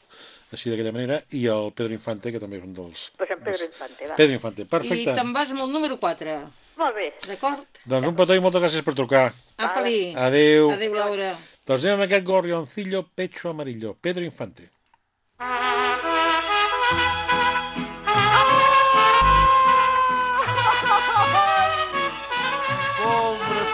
així 0.55 0.71
d'aquella 0.71 0.93
manera, 0.95 1.21
i 1.35 1.45
el 1.51 1.71
Pedro 1.75 1.93
Infante, 1.93 2.31
que 2.31 2.39
també 2.39 2.57
és 2.57 2.63
un 2.63 2.73
dels... 2.73 3.11
Pues 3.19 3.29
en 3.35 3.43
Pedro 3.43 3.65
Infante, 3.65 4.07
va. 4.07 4.15
Pedro 4.15 4.33
Infante, 4.39 4.61
I 4.63 4.71
perfecte. 4.71 5.13
te'n 5.19 5.33
vas 5.35 5.51
amb 5.51 5.61
el 5.67 5.71
número 5.75 5.99
4. 5.99 6.39
Molt 6.79 6.95
bé. 6.95 7.13
D'acord? 7.27 7.67
Doncs 7.85 8.07
un 8.07 8.15
petó 8.15 8.33
i 8.35 8.39
moltes 8.39 8.61
gràcies 8.63 8.83
per 8.87 8.95
trucar. 8.95 9.33
Apa-li. 9.57 10.13
Adéu. 10.15 10.71
Adéu, 10.71 10.93
Laura. 10.95 11.33
Doncs 11.67 11.83
anem 11.83 11.99
amb 11.99 12.07
aquest 12.07 12.25
gorrioncillo 12.25 13.03
pecho 13.13 13.49
amarillo, 13.51 13.97
Pedro 13.99 14.23
Infante. 14.23 14.69
Pobre 15.41 15.49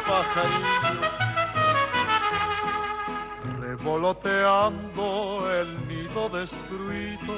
pajarillo, 0.08 1.04
revoloteando 3.60 5.52
el 5.52 5.68
nido 5.90 6.24
destruido, 6.30 7.36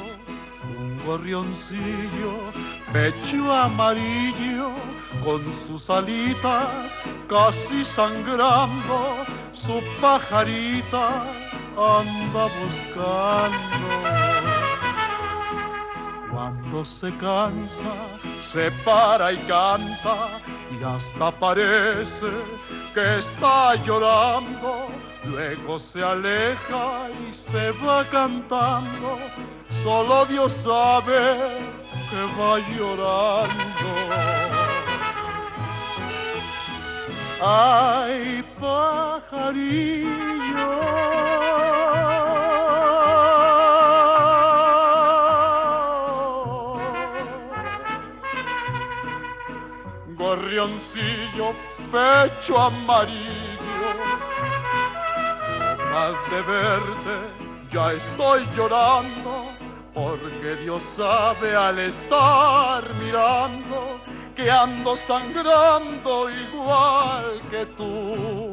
un 0.77 1.01
gorrioncillo, 1.07 2.53
pecho 2.93 3.51
amarillo, 3.51 4.69
con 5.23 5.41
sus 5.65 5.89
alitas 5.89 6.91
casi 7.27 7.83
sangrando, 7.83 9.25
su 9.53 9.81
pajarita 9.99 11.25
anda 11.79 12.49
buscando. 12.59 14.18
Cuando 16.39 16.85
se 16.85 17.11
cansa, 17.17 17.95
se 18.41 18.71
para 18.85 19.33
y 19.33 19.37
canta 19.39 20.39
y 20.71 20.81
hasta 20.81 21.31
parece 21.37 22.31
que 22.93 23.17
está 23.17 23.75
llorando. 23.83 24.87
Luego 25.25 25.77
se 25.77 26.01
aleja 26.01 27.09
y 27.27 27.33
se 27.33 27.71
va 27.71 28.05
cantando. 28.09 29.17
Solo 29.83 30.25
Dios 30.27 30.53
sabe 30.53 31.59
que 32.09 32.21
va 32.39 32.59
llorando. 32.69 33.91
Ay, 37.41 38.45
pajarillo. 38.61 39.89
Pecho 51.91 52.57
amarillo. 52.57 53.93
No 55.77 55.85
más 55.91 56.31
de 56.31 56.41
verte, 56.41 57.15
ya 57.71 57.93
estoy 57.93 58.45
llorando, 58.55 59.45
porque 59.93 60.55
Dios 60.57 60.83
sabe 60.95 61.55
al 61.55 61.79
estar 61.79 62.83
mirando 62.95 63.99
que 64.35 64.51
ando 64.51 64.95
sangrando 64.95 66.29
igual 66.29 67.41
que 67.49 67.65
tú. 67.77 68.48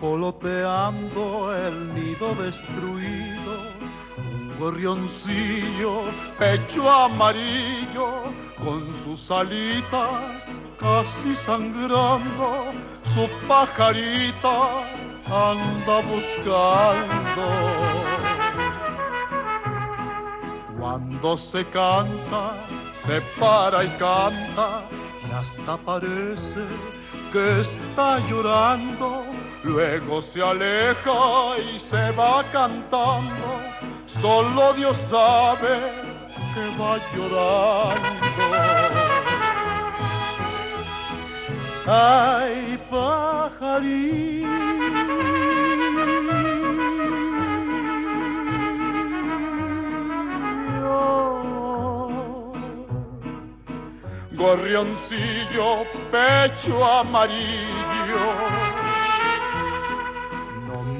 Revoloteando 0.00 1.52
el 1.56 1.92
nido 1.92 2.32
destruido, 2.36 3.66
un 4.16 4.56
gorrioncillo, 4.56 6.02
pecho 6.38 6.88
amarillo, 6.88 8.32
con 8.62 8.94
sus 9.02 9.28
alitas 9.28 10.44
casi 10.78 11.34
sangrando, 11.34 12.66
su 13.12 13.28
pajarita 13.48 14.84
anda 15.26 16.00
buscando. 16.02 17.46
Cuando 20.78 21.36
se 21.36 21.64
cansa, 21.70 22.52
se 22.92 23.20
para 23.40 23.82
y 23.82 23.88
canta, 23.98 24.84
y 25.28 25.32
hasta 25.32 25.76
parece 25.78 26.66
que 27.32 27.60
está 27.62 28.20
llorando. 28.28 29.37
Luego 29.64 30.22
se 30.22 30.42
aleja 30.42 31.58
y 31.58 31.78
se 31.78 32.10
va 32.12 32.44
cantando. 32.52 33.60
Solo 34.06 34.72
Dios 34.74 34.96
sabe 34.96 35.92
que 36.54 36.76
va 36.78 36.98
llorando. 37.14 38.18
Ay, 41.86 42.78
pajarillo. 42.90 44.48
Gorrioncillo, 54.38 55.84
pecho 56.12 56.84
amarillo. 56.84 58.57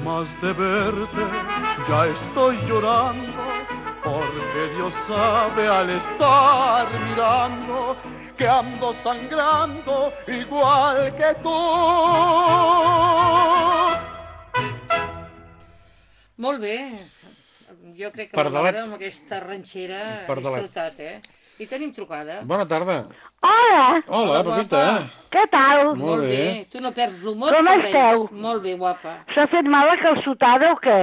Más 0.09 0.41
de 0.41 0.53
verte, 0.53 1.23
ya 1.87 2.07
estoy 2.07 2.57
llorando, 2.67 3.43
porque 4.03 4.73
Dios 4.75 4.91
sabe 5.07 5.67
al 5.67 5.87
estar 5.91 6.87
mirando 7.09 7.95
que 8.35 8.47
ando 8.47 8.91
sangrando 8.91 10.11
igual 10.25 11.15
que 11.15 11.35
tú. 11.43 11.59
Molt 16.37 16.59
bé. 16.59 16.75
Jo 17.99 18.09
crec 18.09 18.31
que 18.31 18.35
Pardalet. 18.35 18.81
amb 18.81 18.95
aquesta 18.97 19.39
ranxera 19.45 20.23
Pardalet. 20.25 20.63
disfrutat, 20.63 20.99
eh? 20.99 21.21
I 21.59 21.67
tenim 21.67 21.93
trucada. 21.93 22.41
Bona 22.45 22.65
tarda. 22.65 23.03
Hola. 23.41 24.01
Hola, 24.07 24.43
Pepita. 24.43 24.83
Què 25.31 25.43
tal? 25.51 25.93
Molt 25.95 26.25
bé. 26.27 26.65
Tu 26.71 26.81
no 26.83 26.91
perds 26.95 27.21
l'humor 27.23 27.53
Com 27.55 27.65
per 27.69 27.75
res. 27.79 27.85
esteu? 27.93 28.25
Molt 28.45 28.63
bé, 28.65 28.73
guapa. 28.75 29.13
S'ha 29.33 29.45
fet 29.51 29.69
mal 29.69 29.87
la 29.87 29.97
calçotada 30.01 30.73
o 30.73 30.79
què? 30.83 30.97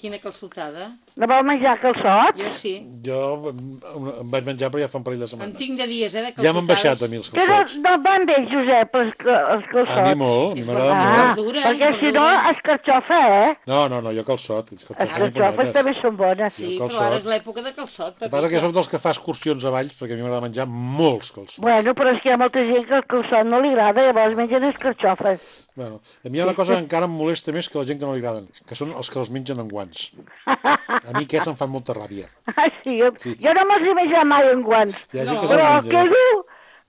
Quina 0.00 0.18
calçotada. 0.22 0.90
No 1.20 1.26
vol 1.28 1.42
menjar 1.44 1.74
calçot? 1.82 2.38
Jo 2.40 2.48
sí. 2.54 2.72
Jo 3.04 3.18
em 3.52 4.30
vaig 4.32 4.46
menjar, 4.46 4.70
però 4.72 4.80
ja 4.80 4.88
fa 4.88 4.96
un 5.00 5.04
parell 5.04 5.20
de 5.20 5.26
En 5.26 5.30
setmanes. 5.34 5.56
tinc 5.60 5.76
de 5.78 5.86
dies, 5.90 6.14
eh, 6.14 6.22
de 6.24 6.30
calçotades. 6.32 6.46
Ja 6.46 6.52
m'han 6.56 6.66
baixat 6.70 7.02
a 7.04 7.08
mi 7.12 7.16
els 7.20 7.28
Però 7.34 7.46
calçots. 7.46 7.74
no 7.84 7.92
van 8.06 8.24
bé, 8.30 8.36
Josep, 8.48 8.94
els, 9.02 9.12
els 9.26 9.66
calçots. 9.72 9.98
A 10.00 10.06
mi 10.08 10.14
molt, 10.22 10.58
És 10.58 10.66
m'agrada 10.66 10.94
verdura. 10.94 11.12
molt. 11.20 11.36
verdura, 11.36 11.60
perquè 11.68 11.90
si 12.00 12.12
no 12.16 12.24
es 12.50 12.62
carxofa, 12.64 13.20
eh? 13.44 13.50
No, 13.66 13.82
no, 13.92 14.00
no, 14.00 14.12
jo 14.16 14.24
calçot. 14.24 14.72
Els 14.72 14.84
calçots 14.88 15.18
carxofes 15.20 15.72
també 15.76 15.94
són 16.00 16.16
bones. 16.16 16.54
Sí, 16.54 16.78
però 16.80 17.00
ara 17.06 17.16
és 17.20 17.24
l'època 17.28 17.62
de 17.68 17.72
calçot, 17.76 18.14
El 18.16 18.28
que 18.28 18.30
passa 18.36 18.48
que 18.48 18.60
soc 18.64 18.72
dels 18.80 18.88
que 18.88 18.98
fa 18.98 19.10
excursions 19.10 19.64
a 19.64 19.70
Valls, 19.76 19.92
perquè 20.00 20.12
a 20.12 20.16
mi 20.16 20.22
m'agrada 20.22 20.40
menjar 20.48 20.66
molts 20.66 21.32
calçots. 21.36 21.60
Bueno, 21.60 21.92
però 21.94 22.14
és 22.14 22.22
que 22.22 22.30
hi 22.30 22.32
ha 22.32 22.38
molta 22.40 22.64
gent 22.64 22.86
que 22.88 22.96
el 22.96 23.04
calçot 23.04 23.44
no 23.44 23.60
li 23.60 23.68
agrada, 23.68 24.06
llavors 24.08 24.36
mengen 24.40 24.62
les 24.64 24.76
carxofes. 24.78 25.68
Bueno, 25.76 26.00
a 26.24 26.28
mi 26.28 26.38
hi 26.38 26.40
ha 26.40 26.44
una 26.44 26.54
cosa 26.54 26.72
que 26.74 26.80
encara 26.80 27.04
em 27.06 27.12
molesta 27.12 27.52
més 27.52 27.68
que 27.68 27.78
la 27.78 27.84
gent 27.84 27.98
que 28.00 28.06
no 28.06 28.12
li 28.14 28.20
agraden, 28.24 28.48
que 28.66 28.74
són 28.74 28.92
els 28.96 29.08
que 29.10 29.18
els 29.18 29.30
mengen 29.30 29.58
en 29.60 29.68
guants. 29.68 30.12
A 31.10 31.18
mi 31.18 31.24
aquests 31.26 31.48
em 31.50 31.56
fan 31.58 31.70
molta 31.70 31.94
ràbia. 31.96 32.28
Ah, 32.56 32.68
sí, 32.84 32.98
jo, 33.00 33.10
Sí. 33.18 33.36
jo 33.40 33.52
no 33.54 33.64
me'ls 33.68 33.86
he 33.90 33.94
menjat 33.94 34.24
mai 34.26 34.48
en 34.52 34.62
guants. 34.62 34.96
Hi 35.12 35.18
gent 35.24 35.30
No. 35.34 35.42
Però 35.48 35.68
quedo, 35.88 36.22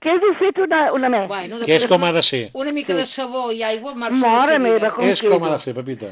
quedo 0.02 0.32
fet 0.40 0.58
una, 0.66 0.80
una 0.94 1.10
més. 1.14 1.28
Bueno, 1.30 1.60
Que 1.66 1.76
és 1.78 1.86
com 1.88 2.04
ha 2.04 2.12
de 2.12 2.24
ser. 2.24 2.42
Una 2.54 2.72
mica 2.72 2.94
de 2.98 3.06
sabó 3.06 3.52
i 3.52 3.62
aigua 3.64 3.94
marxa 3.96 4.58
meva, 4.60 4.92
com 4.96 5.06
És 5.06 5.22
quedo. 5.22 5.34
com 5.40 5.46
ha 5.48 5.52
de 5.54 5.60
ser, 5.60 5.74
Pepita. 5.78 6.10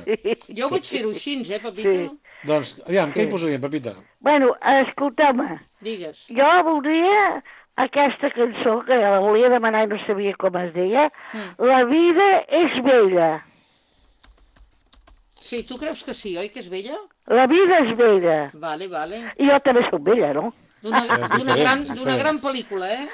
Jo 0.60 0.70
vaig 0.70 0.84
fer-ho 0.86 1.10
així, 1.12 1.42
eh, 1.52 1.60
Pepita? 1.60 1.92
Sí. 1.92 2.10
Doncs, 2.48 2.76
aviam, 2.88 3.12
què 3.12 3.26
hi 3.26 3.32
posaríem, 3.32 3.62
Pepita? 3.62 3.94
Bueno, 4.20 4.54
escolteu-me, 4.86 5.60
Digues. 5.82 6.28
jo 6.30 6.48
voldria 6.64 7.44
aquesta 7.76 8.30
cançó, 8.36 8.84
que 8.86 8.96
la 8.96 9.20
volia 9.20 9.50
demanar 9.50 9.86
i 9.86 9.88
no 9.88 9.98
sabia 10.06 10.36
com 10.38 10.56
es 10.62 10.74
deia, 10.74 11.12
Mm. 11.34 11.66
La 11.68 11.84
vida 11.86 12.46
és 12.48 12.80
bella. 12.84 13.44
Sí, 15.40 15.64
tu 15.64 15.78
creus 15.78 16.04
que 16.04 16.14
sí, 16.14 16.36
oi, 16.38 16.50
que 16.50 16.60
és 16.60 16.68
vella? 16.70 16.98
La 17.30 17.46
vida 17.48 17.80
és 17.86 17.92
bella. 17.98 18.38
Vale, 18.58 18.88
vale. 18.90 19.20
I 19.38 19.46
jo 19.50 19.60
també 19.66 19.84
soc 19.90 20.02
vella, 20.08 20.32
no? 20.34 20.50
D'una 20.82 21.02
diferent, 21.06 21.86
gran, 21.94 22.18
gran 22.24 22.40
pel·lícula, 22.42 22.88
eh? 22.90 23.08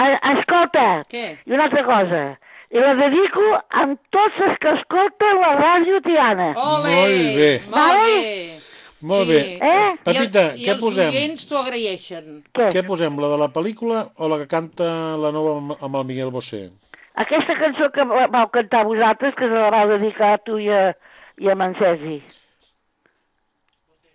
A- 0.00 0.18
Escolta, 0.38 1.02
Què? 1.10 1.24
i 1.46 1.52
una 1.52 1.64
altra 1.68 1.84
cosa. 1.84 2.22
I 2.70 2.78
la 2.78 2.94
dedico 2.94 3.44
amb 3.82 3.98
tots 4.14 4.40
els 4.46 4.58
que 4.62 4.72
escolten 4.78 5.40
la 5.42 5.52
ràdio 5.58 6.00
Tiana. 6.02 6.52
Ole! 6.56 6.94
Molt 6.94 7.38
bé. 7.38 7.52
Molt 7.70 8.02
bé! 8.04 8.58
Molt 9.02 9.26
Sí. 9.26 9.32
bé. 9.32 9.40
Eh? 9.64 9.96
Pepita, 10.04 10.40
I, 10.40 10.44
el, 10.44 10.58
què 10.60 10.66
I 10.66 10.70
els 10.74 10.80
posem? 10.80 11.08
oients 11.14 11.46
t'ho 11.48 11.58
agraeixen. 11.58 12.42
Què 12.54 12.82
posem, 12.86 13.16
la 13.18 13.28
de 13.32 13.38
la 13.38 13.48
pel·lícula 13.48 14.02
o 14.18 14.28
la 14.28 14.38
que 14.38 14.46
canta 14.46 15.16
la 15.16 15.30
nova 15.32 15.56
amb, 15.58 15.72
amb 15.80 15.96
el 15.96 16.04
Miguel 16.04 16.30
Bosé? 16.30 16.70
Aquesta 17.14 17.54
cançó 17.58 17.90
que 17.94 18.04
va- 18.04 18.26
vau 18.28 18.48
cantar 18.50 18.84
vosaltres, 18.86 19.34
que 19.34 19.48
se 19.48 19.54
la 19.54 19.70
vau 19.70 19.88
dedicar 19.88 20.34
a 20.34 20.38
tu 20.38 20.58
i 20.58 20.68
a, 20.70 20.94
i 21.38 21.48
a 21.48 21.54
Mancesi. 21.54 22.22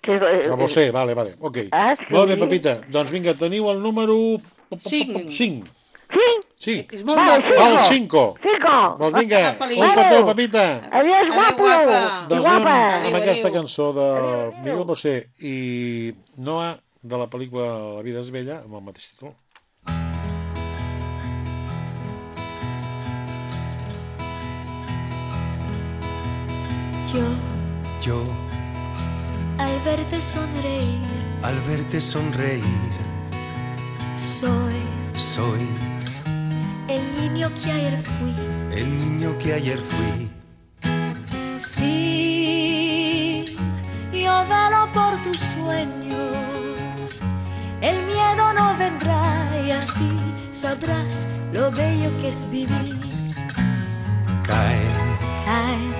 Que 0.06 0.20
és, 0.20 0.22
eh, 0.46 0.52
A 0.52 0.56
Bosé, 0.60 0.92
vale, 0.94 1.16
vale, 1.18 1.34
ok. 1.40 1.58
Ah, 1.72 1.96
sí? 1.98 2.06
Molt 2.14 2.30
bé, 2.30 2.38
Pepita. 2.38 2.78
Doncs 2.94 3.10
vinga, 3.14 3.34
teniu 3.34 3.72
el 3.72 3.82
número... 3.82 4.16
Cinc. 4.78 5.32
5. 5.32 5.66
Sí? 6.14 6.28
Sí. 6.62 6.76
És 6.94 7.04
molt 7.06 7.20
Va, 7.20 7.26
maco. 7.26 7.56
Val, 7.58 7.80
5. 7.90 8.24
Cinco. 8.44 8.76
Doncs 9.02 9.18
vinga, 9.20 9.42
un 9.60 9.96
petó, 9.98 10.20
Pepita. 10.30 10.66
Adiós, 11.02 11.32
guapo. 11.34 11.64
guapa. 11.64 12.00
Doncs 12.30 12.46
guapa. 12.46 12.76
anem 13.00 13.08
amb 13.10 13.20
aquesta 13.22 13.52
cançó 13.54 13.92
de 13.98 14.08
Miguel 14.62 14.86
Bosé 14.86 15.16
i 15.42 16.14
Noah 16.38 16.76
de 17.02 17.18
la 17.22 17.28
pel·lícula 17.30 17.68
La 17.98 18.06
vida 18.06 18.22
és 18.22 18.32
bella, 18.34 18.62
amb 18.64 18.78
el 18.80 18.86
mateix 18.86 19.12
títol. 19.14 19.34
Yo, 27.16 27.22
Yo, 28.04 28.18
al 29.58 29.80
verte 29.86 30.22
sonreír, 30.22 31.02
al 31.44 31.60
verte 31.62 32.02
sonreír, 32.02 32.92
soy 34.18 34.76
soy 35.16 35.68
el 36.88 37.02
niño 37.22 37.50
que 37.64 37.72
ayer 37.72 38.00
fui. 38.02 38.36
el 38.78 38.98
niño 38.98 39.38
que 39.40 39.54
ayer 39.54 39.80
fui. 39.80 40.30
Sí, 41.58 43.56
yo 44.12 44.46
velo 44.48 44.88
por 44.94 45.16
tus 45.24 45.40
sueños. 45.40 47.22
El 47.82 47.96
miedo 48.06 48.54
no 48.54 48.78
vendrá 48.78 49.62
y 49.66 49.72
así 49.72 50.12
sabrás 50.52 51.28
lo 51.54 51.72
bello 51.72 52.16
que 52.20 52.30
es 52.30 52.50
vivir. 52.52 53.00
Caen 54.44 55.18
Caen 55.46 55.94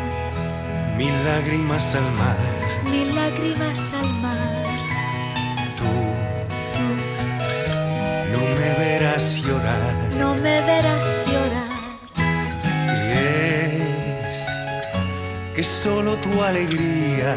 mil 0.98 1.14
lágrimas 1.26 1.96
al 1.96 2.12
mar. 2.14 2.65
Mil 2.92 3.16
lágrimas 3.16 3.94
al 3.94 4.10
mar. 4.22 4.64
Tú, 5.78 5.92
no 8.34 8.42
me 8.60 8.70
verás 8.86 9.36
llorar. 9.44 9.94
No 10.18 10.36
me 10.36 10.62
verás 10.62 11.26
llorar. 11.28 11.72
Y 12.98 13.12
es 14.34 14.50
que 15.56 15.64
solo 15.64 16.16
tu 16.16 16.44
alegría 16.44 17.36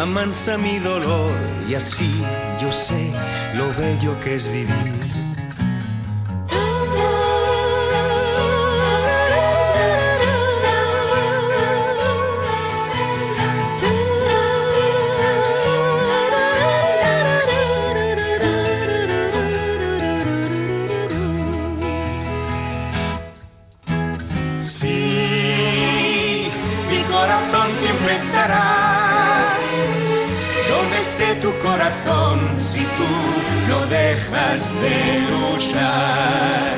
amansa 0.00 0.58
mi 0.58 0.78
dolor 0.78 1.32
y 1.68 1.74
así 1.74 2.22
yo 2.60 2.70
sé 2.72 3.12
lo 3.54 3.72
bello 3.74 4.18
que 4.22 4.34
es 4.34 4.48
vivir. 4.48 5.23
Estará 28.14 29.56
donde 30.70 30.96
esté 30.98 31.34
tu 31.36 31.50
corazón 31.66 32.38
si 32.58 32.80
tú 32.98 33.12
no 33.68 33.86
dejas 33.86 34.60
de 34.84 34.98
luchar. 35.32 36.76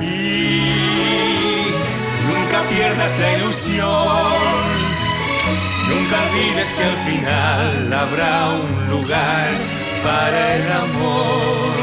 Y 0.00 1.64
nunca 2.28 2.58
pierdas 2.74 3.18
la 3.18 3.30
ilusión, 3.38 4.32
nunca 5.90 6.16
olvides 6.26 6.70
que 6.76 6.84
al 6.92 6.98
final 7.08 7.92
habrá 7.92 8.34
un 8.50 8.88
lugar 8.94 9.50
para 10.04 10.40
el 10.56 10.72
amor. 10.72 11.78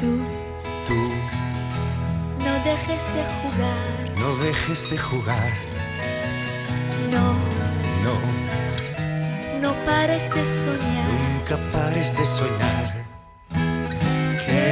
Tú 0.00 0.10
Tú 0.86 1.00
no 2.44 2.52
dejes 2.70 3.04
de 3.16 3.22
jugar. 3.40 3.88
no 4.22 4.30
dejes 4.44 4.90
de 4.90 4.98
jugar, 4.98 5.52
No, 7.18 7.28
no, 8.04 8.14
no 9.60 9.72
pares 9.84 10.30
de 10.34 10.46
soñar. 10.46 11.08
nunca 11.34 11.56
pares 11.72 12.16
de 12.16 12.24
soñar. 12.24 12.94
Que 14.46 14.68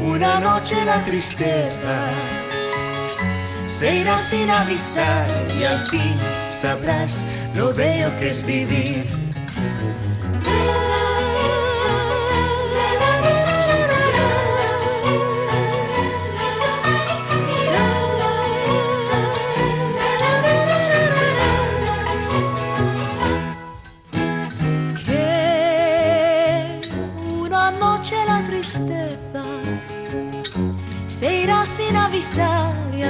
una 0.00 0.40
noche 0.40 0.84
la 0.84 1.02
tristeza 1.04 1.96
se 3.66 3.96
irá 3.96 4.18
sin 4.18 4.50
avisar 4.50 5.26
y 5.58 5.64
al 5.64 5.86
fin 5.88 6.16
sabrás 6.48 7.24
lo 7.56 7.72
bello 7.74 8.10
que 8.18 8.28
es 8.28 8.44
vivir. 8.44 9.23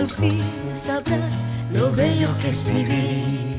Al 0.05 0.11
fin 0.11 0.43
sabrás 0.75 1.47
lo 1.73 1.91
bello 1.93 2.29
que 2.41 2.51
es 2.51 2.67
vivir. 2.67 3.57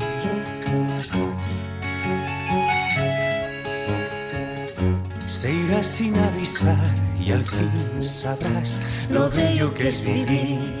Se 5.26 5.52
irá 5.52 5.82
sin 5.82 6.16
avisar 6.16 6.94
y 7.18 7.32
al 7.32 7.44
fin 7.44 8.02
sabrás 8.02 8.78
lo 9.10 9.28
bello 9.28 9.74
que 9.74 9.88
es 9.88 10.06
vivir. 10.06 10.75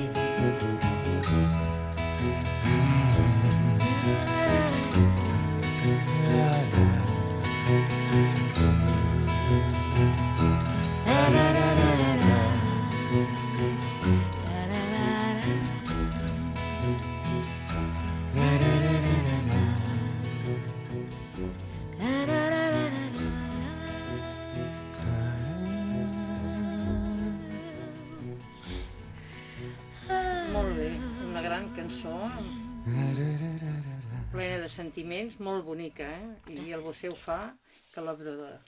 Sentiments, 35.06 35.38
molt 35.40 35.64
bonica, 35.64 36.04
eh? 36.04 36.54
I 36.66 36.72
el 36.74 36.80
Bosé 36.82 37.08
ho 37.08 37.14
fa, 37.14 37.52
que 37.94 38.00
la 38.02 38.12
broda. 38.14 38.58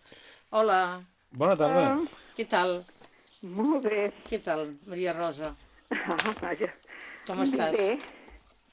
Hola, 0.50 1.02
Bona 1.32 1.56
tarda. 1.56 1.98
què 2.36 2.46
tal? 2.48 2.78
Molt 3.42 3.82
bé. 3.84 4.12
Què 4.28 4.38
tal, 4.42 4.74
Maria 4.86 5.12
Rosa? 5.16 5.50
Ah, 5.90 6.16
vaja. 6.40 6.70
Com 7.26 7.42
estàs? 7.42 7.74
Bé. 7.74 7.98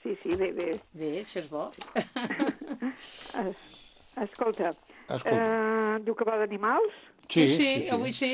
Sí, 0.04 0.14
sí, 0.22 0.36
bé, 0.38 0.52
bé. 0.54 0.80
Bé, 0.94 1.10
això 1.24 1.40
és 1.42 1.50
bo. 1.50 1.72
Es- 2.96 3.34
Escolta, 4.16 4.70
Escolta. 5.10 5.34
eh, 5.36 5.98
diu 6.06 6.16
que 6.16 6.24
va 6.24 6.38
d'animals? 6.40 6.94
Sí, 7.28 7.48
sí, 7.50 7.90
avui 7.92 8.14
sí. 8.14 8.30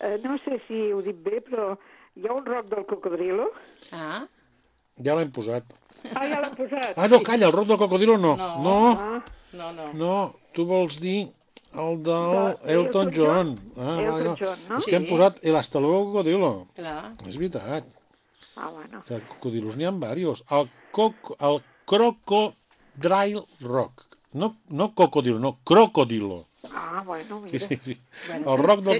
Eh, 0.00 0.16
no 0.24 0.38
sé 0.38 0.62
si 0.66 0.78
ho 0.94 1.02
dic 1.02 1.18
bé, 1.26 1.42
però 1.44 1.74
hi 2.16 2.24
ha 2.26 2.32
un 2.32 2.46
roc 2.46 2.70
del 2.70 2.86
cocodrilo. 2.86 3.50
Ah. 3.92 4.22
Ja 5.04 5.14
l'hem 5.14 5.30
posat. 5.30 5.64
Ah, 6.14 6.26
ja 6.26 6.40
l'han 6.40 6.54
posat. 6.56 6.94
Ah, 6.96 7.08
no, 7.08 7.20
calla, 7.26 7.46
el 7.46 7.52
roc 7.52 7.66
del 7.68 7.78
cocodrilo 7.78 8.18
no. 8.18 8.36
No. 8.36 8.48
No, 8.62 8.78
Ah, 8.98 9.24
No, 9.52 9.72
no. 9.72 9.92
no, 9.94 10.34
tu 10.52 10.66
vols 10.68 10.98
dir 11.00 11.30
el 11.74 12.02
del 12.02 12.56
De 12.64 12.72
Elton 12.74 13.08
Elton 13.08 13.12
John. 13.16 13.48
John? 13.56 13.72
Ah, 13.78 13.98
Elton 14.00 14.24
no. 14.24 14.36
John, 14.40 14.58
no? 14.68 14.76
És 14.78 14.84
que 14.84 14.96
hem 14.96 15.04
Sí. 15.06 15.10
posat 15.10 15.38
el 15.44 15.56
hasta 15.56 15.80
luego 15.80 16.04
cocodrilo. 16.12 16.66
Clar. 16.76 17.12
És 17.26 17.36
veritat. 17.36 17.84
ah 18.56 18.68
bueno. 18.68 19.00
De 19.08 19.20
cocodrilos 19.26 19.76
n'hi 19.76 19.84
ha 19.84 19.90
diversos. 19.92 20.42
El, 20.50 20.68
coc, 20.92 21.14
el 21.40 21.62
Crocodile 21.86 23.42
Rock. 23.60 24.02
No, 24.32 24.56
no 24.68 24.94
cocodilo, 24.94 25.38
no, 25.38 25.58
crocodilo. 25.64 26.46
Ah, 26.74 27.02
bueno, 27.06 27.42
Sí, 27.46 27.52
mira. 27.54 27.66
sí, 27.68 27.78
sí. 27.82 28.00
Bueno, 28.28 28.54
El 28.54 28.62
rock 28.62 28.80
del 28.82 28.98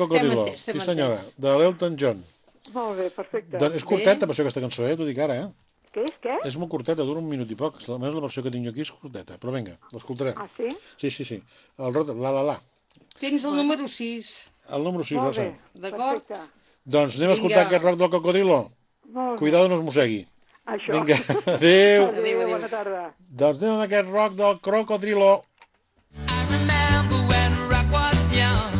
t'hem 0.64 0.74
Sí, 0.74 0.80
senyora, 0.80 1.18
de 1.36 1.58
l'Elton 1.58 1.96
John. 2.00 2.24
Molt 2.72 2.98
bé, 2.98 3.10
perfecte. 3.10 3.58
Doncs 3.58 3.76
és 3.76 3.84
curteta, 3.84 4.26
per 4.26 4.34
això, 4.34 4.40
aquesta 4.46 4.60
cançó, 4.60 4.86
eh? 4.88 4.96
T'ho 4.96 5.04
dic 5.04 5.18
ara, 5.18 5.34
eh? 5.36 5.48
Què 5.98 6.04
és, 6.06 6.14
què? 6.22 6.36
És 6.46 6.56
molt 6.60 6.70
curteta, 6.70 7.02
dura 7.02 7.18
un 7.18 7.26
minut 7.26 7.50
i 7.50 7.56
poc. 7.58 7.80
Almenys 7.88 8.14
la 8.14 8.22
versió 8.22 8.44
que 8.44 8.52
tinc 8.54 8.68
jo 8.68 8.74
aquí 8.74 8.84
és 8.84 8.92
curteta. 8.94 9.38
Però 9.42 9.54
vinga, 9.54 9.74
l'escoltarem. 9.94 10.38
Ah, 10.38 10.46
sí? 10.56 10.70
Sí, 11.00 11.10
sí, 11.10 11.26
sí. 11.26 11.40
El 11.78 11.94
rock, 11.94 12.14
la, 12.14 12.30
la, 12.36 12.44
la. 12.52 12.56
Tens 13.18 13.44
el 13.44 13.56
número 13.58 13.88
6. 13.90 14.32
El 14.76 14.84
número 14.84 15.04
6, 15.04 15.18
Molt 15.18 15.32
Rosa. 15.32 15.48
D'acord? 15.82 16.34
Doncs 16.88 17.18
anem 17.18 17.34
a 17.34 17.38
escoltar 17.38 17.64
aquest 17.66 17.82
rock 17.82 17.98
del 17.98 18.10
bé. 18.14 18.60
Cuidado 19.38 19.68
no 19.68 19.76
es 19.76 19.82
mossegui. 19.82 20.22
Això. 20.68 20.92
Vinga, 20.92 21.16
adéu. 21.56 22.08
Adéu, 22.12 22.42
bona 22.52 22.68
tarda. 22.68 23.04
Doncs 23.42 23.62
anem 23.62 23.74
amb 23.78 23.86
aquest 23.88 24.10
rock 24.12 24.38
del 24.38 24.58
crocodilo. 24.60 25.32
remember 26.50 27.20
when 27.30 27.52
rock 27.68 27.92
was 27.92 28.32
young. 28.32 28.77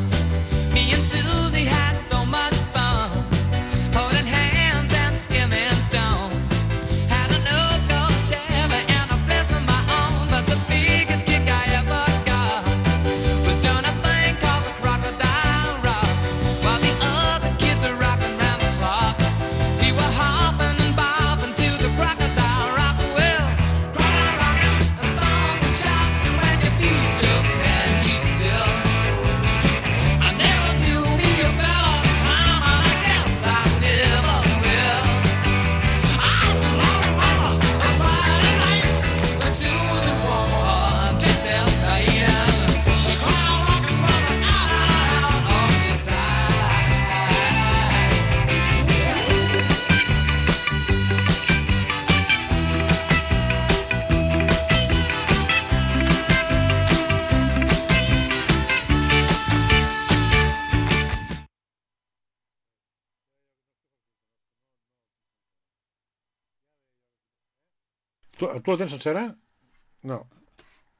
Tu, 68.38 68.48
tu 68.62 68.70
la 68.74 68.78
tens 68.80 68.92
sencera? 68.94 69.28
No. 70.08 70.22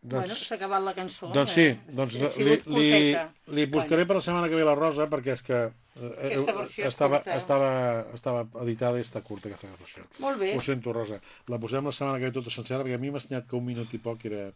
Bueno, 0.01 0.35
s'ha 0.39 0.55
acabat 0.55 0.83
la 0.85 0.93
cançó. 0.95 1.27
Doncs 1.35 1.53
sí, 1.57 1.65
eh? 1.73 1.79
doncs 1.91 2.15
Sí, 2.15 2.23
ha 2.23 2.29
li, 2.39 2.55
li, 2.71 3.17
li 3.57 3.65
buscaré 3.67 4.05
per 4.07 4.17
la 4.21 4.23
setmana 4.23 4.47
que 4.51 4.55
ve 4.55 4.67
la 4.67 4.77
Rosa 4.79 5.09
perquè 5.11 5.35
és 5.35 5.43
que 5.43 5.59
eh, 5.59 6.29
és 6.39 6.79
estava, 6.87 7.19
estava, 7.35 7.71
estava 8.15 8.45
editada 8.63 9.01
i 9.01 9.07
està 9.07 9.25
curta 9.27 9.51
aquesta 9.51 9.73
versió. 9.75 10.07
Molt 10.23 10.39
bé. 10.39 10.53
Ho 10.55 10.63
sento, 10.63 10.95
Rosa. 10.95 11.19
La 11.51 11.59
posem 11.59 11.91
la 11.91 11.95
setmana 11.97 12.23
que 12.23 12.31
ve 12.31 12.37
tota 12.39 12.55
sencera 12.55 12.85
perquè 12.85 12.95
a 12.95 13.03
mi 13.03 13.11
m'ha 13.11 13.19
estranyat 13.19 13.51
que 13.51 13.59
un 13.59 13.67
minut 13.67 13.93
i 13.95 14.01
poc 14.05 14.25
era 14.31 14.47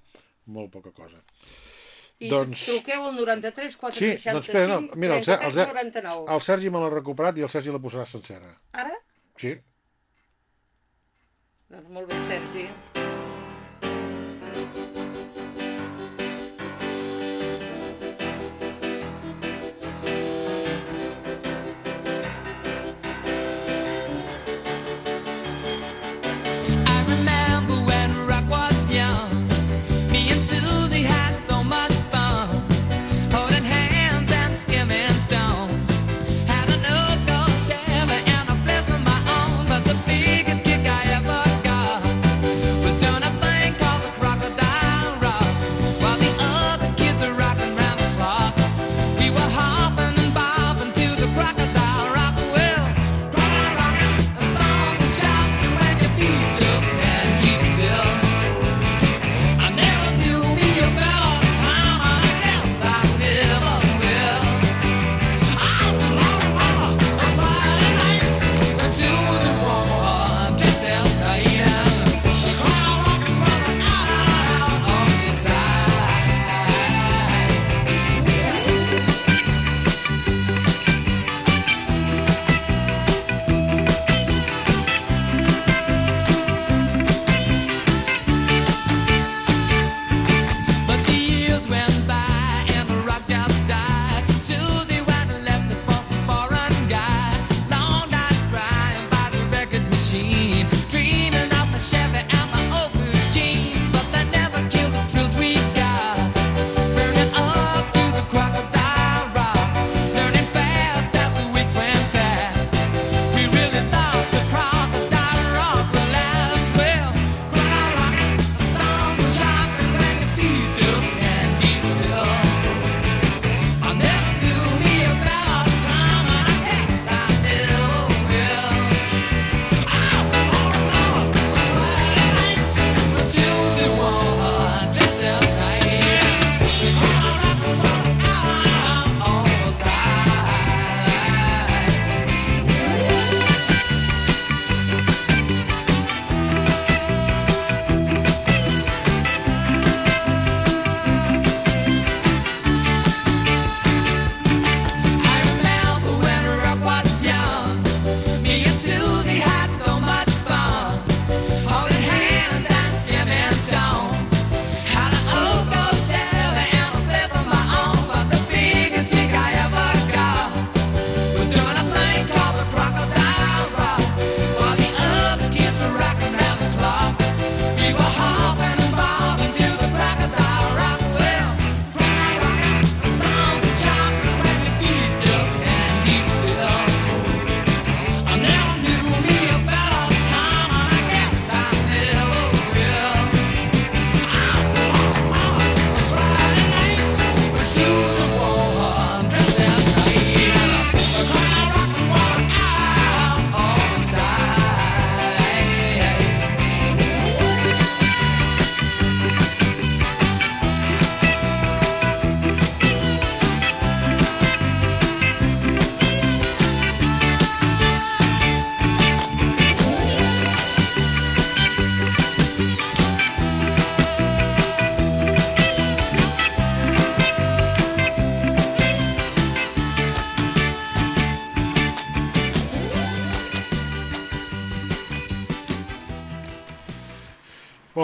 molt 0.47 0.70
poca 0.70 0.95
cosa. 0.95 1.18
I 2.22 2.30
doncs- 2.30 2.62
truqueu 2.68 3.09
al 3.09 3.16
93 3.18 3.74
Sí, 3.74 3.80
465 3.83 4.33
doncs 4.39 4.49
espera, 4.49 4.78
no, 4.78 4.95
mira, 4.95 5.18
el, 5.18 5.24
Ser- 5.26 5.41
el, 5.43 5.51
33 5.51 5.55
Ser- 5.59 5.74
99. 5.74 6.24
el 6.37 6.43
Sergi 6.47 6.70
me 6.70 6.83
l'ha 6.85 6.91
recuperat 6.95 7.39
i 7.39 7.43
el 7.43 7.51
Sergi 7.51 7.74
la 7.74 7.83
posarà 7.83 8.07
sencera. 8.07 8.55
Ara? 8.78 8.95
Sí. 9.43 9.57
Doncs 11.73 11.89
molt 11.89 12.09
bé, 12.09 12.16
Sergi. 12.29 12.68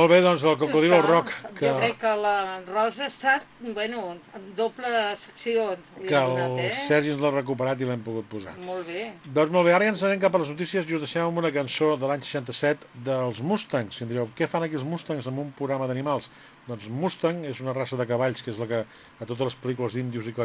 Molt 0.09 0.23
bé, 0.23 0.25
doncs, 0.25 0.41
del 0.41 0.55
Cocodrilo 0.57 0.97
Està. 0.97 1.09
Rock, 1.11 1.33
que, 1.59 1.67
Jo 1.69 1.73
crec 1.77 1.99
que 2.01 2.11
la 2.17 2.63
Rosa 2.65 3.03
ha 3.05 3.09
estat, 3.11 3.43
bueno, 3.61 4.15
en 4.39 4.45
doble 4.57 4.89
secció. 5.21 5.67
que 5.99 6.15
hem 6.17 6.31
el 6.31 6.31
donat, 6.31 6.55
eh? 6.63 6.71
Sergi 6.87 7.11
ens 7.13 7.21
l'ha 7.21 7.33
recuperat 7.35 7.83
i 7.85 7.89
l'hem 7.91 8.01
pogut 8.07 8.25
posar. 8.31 8.55
Molt 8.65 8.89
bé. 8.89 9.03
Doncs 9.27 9.53
molt 9.53 9.69
bé, 9.69 9.75
ara 9.77 9.85
ja 9.85 9.93
ens 9.93 10.05
anem 10.09 10.23
cap 10.23 10.33
a 10.33 10.41
les 10.41 10.49
notícies 10.55 10.89
i 10.89 10.97
us 10.97 11.05
deixem 11.05 11.27
amb 11.27 11.43
una 11.43 11.51
cançó 11.53 11.91
de 12.01 12.09
l'any 12.09 12.25
67 12.25 12.89
dels 13.05 13.43
Mustangs. 13.51 14.01
I 14.01 14.07
em 14.07 14.15
direu, 14.15 14.33
què 14.33 14.49
fan 14.49 14.65
aquí 14.65 14.81
els 14.81 14.89
Mustangs 14.89 15.29
en 15.29 15.43
un 15.45 15.53
programa 15.61 15.91
d'animals? 15.93 16.31
Doncs 16.71 16.89
Mustang 16.89 17.45
és 17.45 17.61
una 17.61 17.77
raça 17.77 18.01
de 18.01 18.09
cavalls 18.09 18.41
que 18.41 18.55
és 18.57 18.65
la 18.65 18.71
que 18.73 18.81
a 18.89 19.29
totes 19.29 19.45
les 19.51 19.61
pel·lícules 19.61 19.93
d'índios 19.93 20.33
i, 20.33 20.37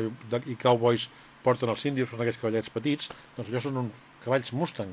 i 0.51 0.59
cowboys 0.59 1.07
porten 1.47 1.71
els 1.71 1.87
índios, 1.87 2.11
són 2.11 2.19
aquells 2.19 2.43
cavallets 2.43 2.67
petits, 2.67 3.15
doncs 3.37 3.47
allò 3.47 3.63
són 3.63 3.83
uns 3.87 4.05
cavalls 4.27 4.51
Mustang. 4.51 4.91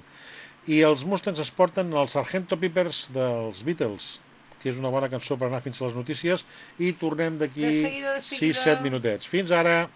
I 0.71 0.83
els 0.87 1.03
Mustangs 1.03 1.43
es 1.43 1.51
porten 1.51 1.91
el 1.91 2.07
Sargento 2.07 2.55
Peppers 2.55 3.09
dels 3.11 3.67
Beatles, 3.67 4.21
que 4.61 4.71
és 4.73 4.79
una 4.81 4.93
bona 4.93 5.09
cançó 5.13 5.39
per 5.41 5.49
anar 5.49 5.63
fins 5.65 5.81
a 5.81 5.89
les 5.89 5.97
notícies, 5.99 6.45
i 6.79 6.93
tornem 7.01 7.39
d'aquí 7.41 7.65
De 7.67 7.73
seguida, 7.83 8.15
de 8.19 8.27
seguida. 8.27 8.61
6-7 8.61 8.87
minutets. 8.87 9.27
Fins 9.31 9.51
ara! 9.51 9.89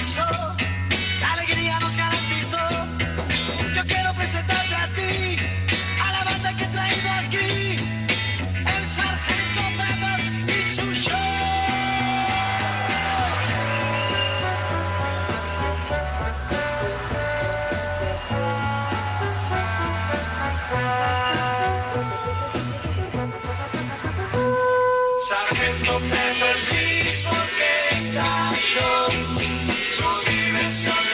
La 0.00 1.32
alegría 1.32 1.78
nos 1.78 1.94
garantizó. 1.94 2.58
Yo 3.74 3.84
quiero 3.86 4.14
presentarte 4.14 4.74
a 4.74 4.88
ti, 4.94 5.36
a 6.02 6.12
la 6.12 6.24
banda 6.24 6.56
que 6.56 6.64
he 6.64 6.68
traído 6.68 7.10
aquí, 7.10 7.76
el 8.78 8.86
Sargento 8.86 9.62
Pepper 9.76 10.48
y 10.48 10.66
su 10.66 10.94
show. 10.94 11.16
Sargento 25.28 26.00
Peppers 26.00 26.72
y 26.72 27.16
su 27.16 27.28
orquesta 27.28 28.52
show, 28.60 29.29
Peace. 30.82 31.09